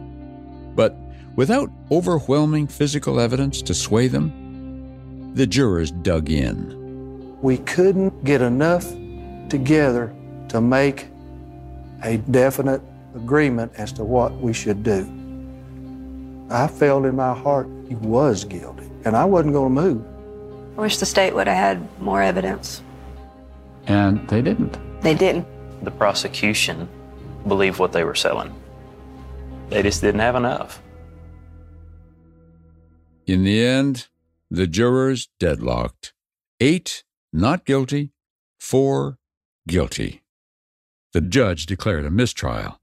But 0.74 0.96
without 1.36 1.70
overwhelming 1.90 2.66
physical 2.66 3.20
evidence 3.20 3.60
to 3.60 3.74
sway 3.74 4.08
them, 4.08 5.34
the 5.34 5.46
jurors 5.46 5.90
dug 5.90 6.30
in. 6.30 7.36
We 7.42 7.58
couldn't 7.58 8.24
get 8.24 8.40
enough 8.40 8.90
together 9.50 10.14
to 10.48 10.62
make 10.62 11.08
a 12.02 12.16
definite 12.16 12.80
agreement 13.14 13.72
as 13.76 13.92
to 13.92 14.04
what 14.04 14.32
we 14.40 14.54
should 14.54 14.82
do. 14.82 15.02
I 16.48 16.66
felt 16.66 17.04
in 17.04 17.14
my 17.14 17.34
heart 17.34 17.68
he 17.86 17.94
was 17.96 18.44
guilty, 18.44 18.88
and 19.04 19.14
I 19.14 19.26
wasn't 19.26 19.52
going 19.52 19.74
to 19.74 19.82
move. 19.82 20.04
I 20.78 20.80
wish 20.80 20.96
the 20.96 21.04
state 21.04 21.34
would 21.34 21.46
have 21.46 21.58
had 21.58 22.00
more 22.00 22.22
evidence. 22.22 22.80
And 23.86 24.26
they 24.30 24.40
didn't. 24.40 24.78
They 25.02 25.14
didn't. 25.14 25.46
The 25.84 25.90
prosecution 25.90 26.88
believed 27.46 27.78
what 27.78 27.92
they 27.92 28.04
were 28.04 28.14
selling. 28.14 28.54
They 29.70 29.82
just 29.82 30.00
didn't 30.00 30.20
have 30.20 30.36
enough. 30.36 30.80
In 33.26 33.44
the 33.44 33.64
end, 33.64 34.08
the 34.50 34.66
jurors 34.66 35.28
deadlocked. 35.40 36.12
Eight 36.60 37.04
not 37.32 37.64
guilty, 37.64 38.12
four 38.60 39.18
guilty. 39.66 40.22
The 41.12 41.20
judge 41.20 41.66
declared 41.66 42.04
a 42.04 42.10
mistrial. 42.10 42.80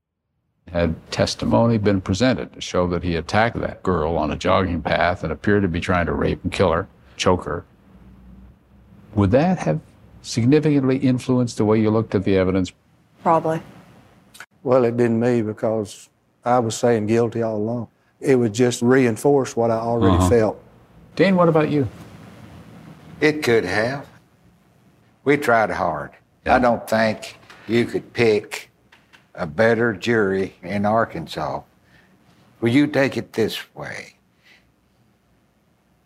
Had 0.72 0.96
testimony 1.12 1.78
been 1.78 2.02
presented 2.02 2.54
to 2.54 2.62
show 2.62 2.88
that 2.88 3.04
he 3.04 3.16
attacked 3.16 3.60
that 3.62 3.84
girl 3.84 4.18
on 4.18 4.32
a 4.32 4.36
jogging 4.36 4.82
path 4.82 5.24
and 5.24 5.32
appeared 5.32 5.64
to 5.64 5.68
be 5.68 5.80
trying 5.80 6.06
to 6.06 6.14
rape 6.14 6.44
and 6.44 6.52
kill 6.52 6.72
her, 6.72 6.88
choke 7.18 7.46
her, 7.46 7.66
would 9.14 9.32
that 9.32 9.60
have 9.60 9.82
significantly 10.22 10.98
influenced 10.98 11.58
the 11.58 11.66
way 11.66 11.80
you 11.80 11.90
looked 11.90 12.16
at 12.16 12.24
the 12.24 12.38
evidence? 12.38 12.72
Probably. 13.24 13.62
Well, 14.64 14.86
it 14.86 14.96
didn't 14.98 15.20
me 15.20 15.42
because 15.42 16.10
I 16.46 16.60
was 16.60 16.76
saying 16.76 17.08
guilty 17.08 17.42
all 17.42 17.58
along. 17.58 17.88
It 18.20 18.36
would 18.36 18.54
just 18.54 18.82
reinforce 18.82 19.56
what 19.56 19.72
I 19.72 19.76
already 19.80 20.18
Uh-huh. 20.18 20.30
felt. 20.30 20.64
Dane, 21.16 21.36
what 21.36 21.50
about 21.50 21.70
you? 21.70 21.88
It 23.20 23.44
could 23.44 23.66
have. 23.66 24.06
We 25.24 25.38
tried 25.38 25.70
hard. 25.72 26.12
I 26.46 26.60
don't 26.60 26.88
think 26.90 27.38
you 27.68 27.86
could 27.86 28.14
pick 28.14 28.70
a 29.36 29.46
better 29.46 29.94
jury 29.94 30.56
in 30.64 30.86
Arkansas. 30.86 31.62
Will 32.60 32.70
you 32.70 32.88
take 32.88 33.18
it 33.18 33.34
this 33.34 33.60
way? 33.76 34.16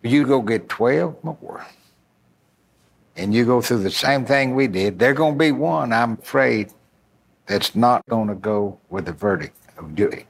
Will 0.03 0.11
you 0.11 0.25
go 0.25 0.41
get 0.41 0.69
12 0.69 1.23
more? 1.23 1.65
And 3.17 3.33
you 3.33 3.45
go 3.45 3.61
through 3.61 3.83
the 3.83 3.91
same 3.91 4.25
thing 4.25 4.55
we 4.55 4.67
did. 4.67 4.99
There's 4.99 5.15
going 5.17 5.33
to 5.33 5.39
be 5.39 5.51
one, 5.51 5.93
I'm 5.93 6.13
afraid, 6.13 6.71
that's 7.47 7.75
not 7.75 8.05
going 8.07 8.27
to 8.27 8.35
go 8.35 8.79
with 8.89 9.05
the 9.05 9.13
verdict 9.13 9.55
of 9.77 9.95
guilty. 9.95 10.25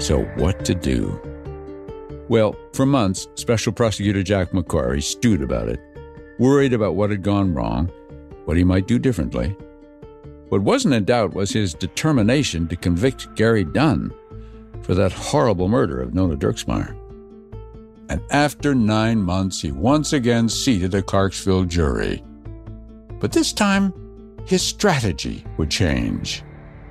So, 0.00 0.22
what 0.36 0.64
to 0.64 0.74
do? 0.74 1.20
Well, 2.28 2.56
for 2.72 2.86
months, 2.86 3.28
Special 3.34 3.72
Prosecutor 3.72 4.22
Jack 4.22 4.52
McQuarrie 4.52 5.02
stewed 5.02 5.42
about 5.42 5.68
it, 5.68 5.80
worried 6.38 6.72
about 6.72 6.94
what 6.94 7.10
had 7.10 7.22
gone 7.22 7.52
wrong, 7.52 7.88
what 8.44 8.56
he 8.56 8.64
might 8.64 8.86
do 8.86 8.98
differently. 8.98 9.56
What 10.48 10.62
wasn't 10.62 10.94
in 10.94 11.04
doubt 11.04 11.34
was 11.34 11.52
his 11.52 11.74
determination 11.74 12.66
to 12.68 12.76
convict 12.76 13.34
Gary 13.34 13.64
Dunn 13.64 14.12
for 14.82 14.94
that 14.94 15.12
horrible 15.12 15.68
murder 15.68 16.00
of 16.00 16.14
Nona 16.14 16.36
Dirksmeyer. 16.36 16.96
And 18.08 18.20
after 18.30 18.74
nine 18.74 19.22
months, 19.22 19.60
he 19.60 19.70
once 19.70 20.12
again 20.12 20.48
seated 20.48 20.94
a 20.94 21.02
Clarksville 21.02 21.64
jury. 21.64 22.24
But 23.20 23.32
this 23.32 23.52
time, 23.52 23.92
his 24.46 24.62
strategy 24.62 25.44
would 25.56 25.70
change. 25.70 26.42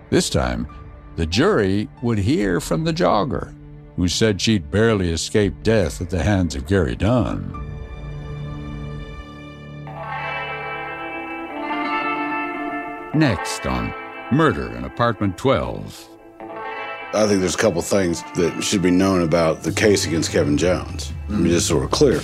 This 0.09 0.29
time, 0.29 0.67
the 1.15 1.25
jury 1.25 1.89
would 2.01 2.17
hear 2.17 2.59
from 2.59 2.83
the 2.83 2.93
jogger, 2.93 3.53
who 3.95 4.07
said 4.07 4.39
she'd 4.39 4.71
barely 4.71 5.11
escaped 5.11 5.63
death 5.63 6.01
at 6.01 6.09
the 6.09 6.23
hands 6.23 6.55
of 6.55 6.65
Gary 6.67 6.95
Dunn. 6.95 7.65
Next 13.13 13.65
on 13.65 13.93
Murder 14.31 14.71
in 14.75 14.85
Apartment 14.85 15.37
12. 15.37 16.07
I 17.11 17.25
think 17.25 17.39
there's 17.39 17.55
a 17.55 17.57
couple 17.57 17.81
things 17.81 18.23
that 18.35 18.61
should 18.61 18.83
be 18.83 18.91
known 18.91 19.23
about 19.23 19.63
the 19.63 19.71
case 19.71 20.05
against 20.05 20.31
Kevin 20.31 20.57
Jones. 20.57 21.11
Let 21.27 21.39
me 21.39 21.49
just 21.49 21.67
sort 21.67 21.83
of 21.83 21.89
clear. 21.89 22.21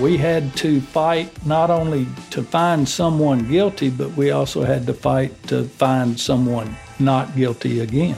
We 0.00 0.16
had 0.16 0.54
to 0.58 0.80
fight 0.80 1.44
not 1.44 1.70
only 1.70 2.06
to 2.30 2.44
find 2.44 2.88
someone 2.88 3.48
guilty, 3.48 3.90
but 3.90 4.16
we 4.16 4.30
also 4.30 4.62
had 4.62 4.86
to 4.86 4.94
fight 4.94 5.42
to 5.48 5.64
find 5.64 6.18
someone 6.18 6.76
not 7.00 7.34
guilty 7.34 7.80
again. 7.80 8.16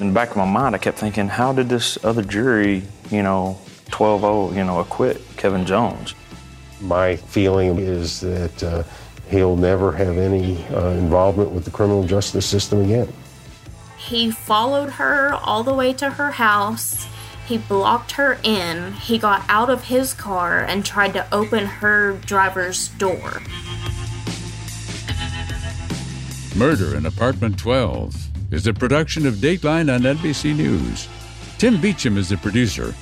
In 0.00 0.08
the 0.08 0.12
back 0.12 0.30
of 0.30 0.36
my 0.36 0.44
mind, 0.44 0.74
I 0.74 0.78
kept 0.78 0.98
thinking, 0.98 1.28
how 1.28 1.52
did 1.52 1.68
this 1.68 1.96
other 2.04 2.22
jury, 2.22 2.82
you 3.08 3.22
know, 3.22 3.56
12 3.92 4.20
0, 4.20 4.52
you 4.54 4.64
know, 4.64 4.80
acquit 4.80 5.22
Kevin 5.36 5.64
Jones? 5.64 6.16
My 6.80 7.14
feeling 7.14 7.78
is 7.78 8.20
that 8.22 8.62
uh, 8.64 8.82
he'll 9.30 9.56
never 9.56 9.92
have 9.92 10.18
any 10.18 10.64
uh, 10.74 10.88
involvement 10.88 11.52
with 11.52 11.64
the 11.64 11.70
criminal 11.70 12.04
justice 12.04 12.46
system 12.46 12.82
again. 12.82 13.12
He 13.96 14.32
followed 14.32 14.90
her 14.90 15.34
all 15.34 15.62
the 15.62 15.72
way 15.72 15.92
to 15.92 16.10
her 16.10 16.32
house. 16.32 17.06
He 17.46 17.58
blocked 17.58 18.12
her 18.12 18.38
in. 18.42 18.92
He 18.94 19.18
got 19.18 19.44
out 19.48 19.70
of 19.70 19.84
his 19.84 20.12
car 20.12 20.60
and 20.60 20.84
tried 20.84 21.12
to 21.14 21.26
open 21.32 21.66
her 21.66 22.12
driver's 22.26 22.88
door. 22.88 23.40
Murder 26.56 26.96
in 26.96 27.06
Apartment 27.06 27.58
12 27.58 28.14
is 28.50 28.66
a 28.66 28.72
production 28.72 29.26
of 29.26 29.34
Dateline 29.34 29.94
on 29.94 30.02
NBC 30.02 30.56
News. 30.56 31.08
Tim 31.58 31.80
Beecham 31.80 32.16
is 32.16 32.30
the 32.30 32.36
producer. 32.38 32.94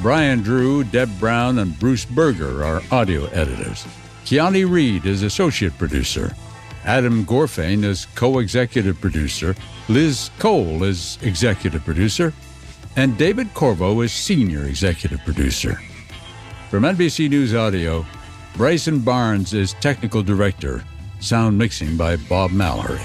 Brian 0.00 0.42
Drew, 0.42 0.84
Deb 0.84 1.10
Brown, 1.18 1.58
and 1.58 1.76
Bruce 1.80 2.04
Berger 2.04 2.62
are 2.62 2.82
audio 2.92 3.26
editors. 3.26 3.84
Kiani 4.24 4.70
Reed 4.70 5.06
is 5.06 5.22
associate 5.22 5.76
producer. 5.76 6.36
Adam 6.84 7.24
Gorfain 7.24 7.82
is 7.82 8.06
co 8.14 8.38
executive 8.38 9.00
producer. 9.00 9.56
Liz 9.88 10.30
Cole 10.38 10.84
is 10.84 11.18
executive 11.22 11.84
producer. 11.84 12.32
And 12.98 13.16
David 13.16 13.54
Corvo 13.54 14.00
is 14.00 14.12
senior 14.12 14.64
executive 14.64 15.20
producer. 15.20 15.80
From 16.68 16.82
NBC 16.82 17.30
News 17.30 17.54
Audio, 17.54 18.04
Bryson 18.56 18.98
Barnes 18.98 19.54
is 19.54 19.74
technical 19.74 20.20
director. 20.20 20.82
Sound 21.20 21.56
mixing 21.56 21.96
by 21.96 22.16
Bob 22.16 22.50
Mallory. 22.50 22.98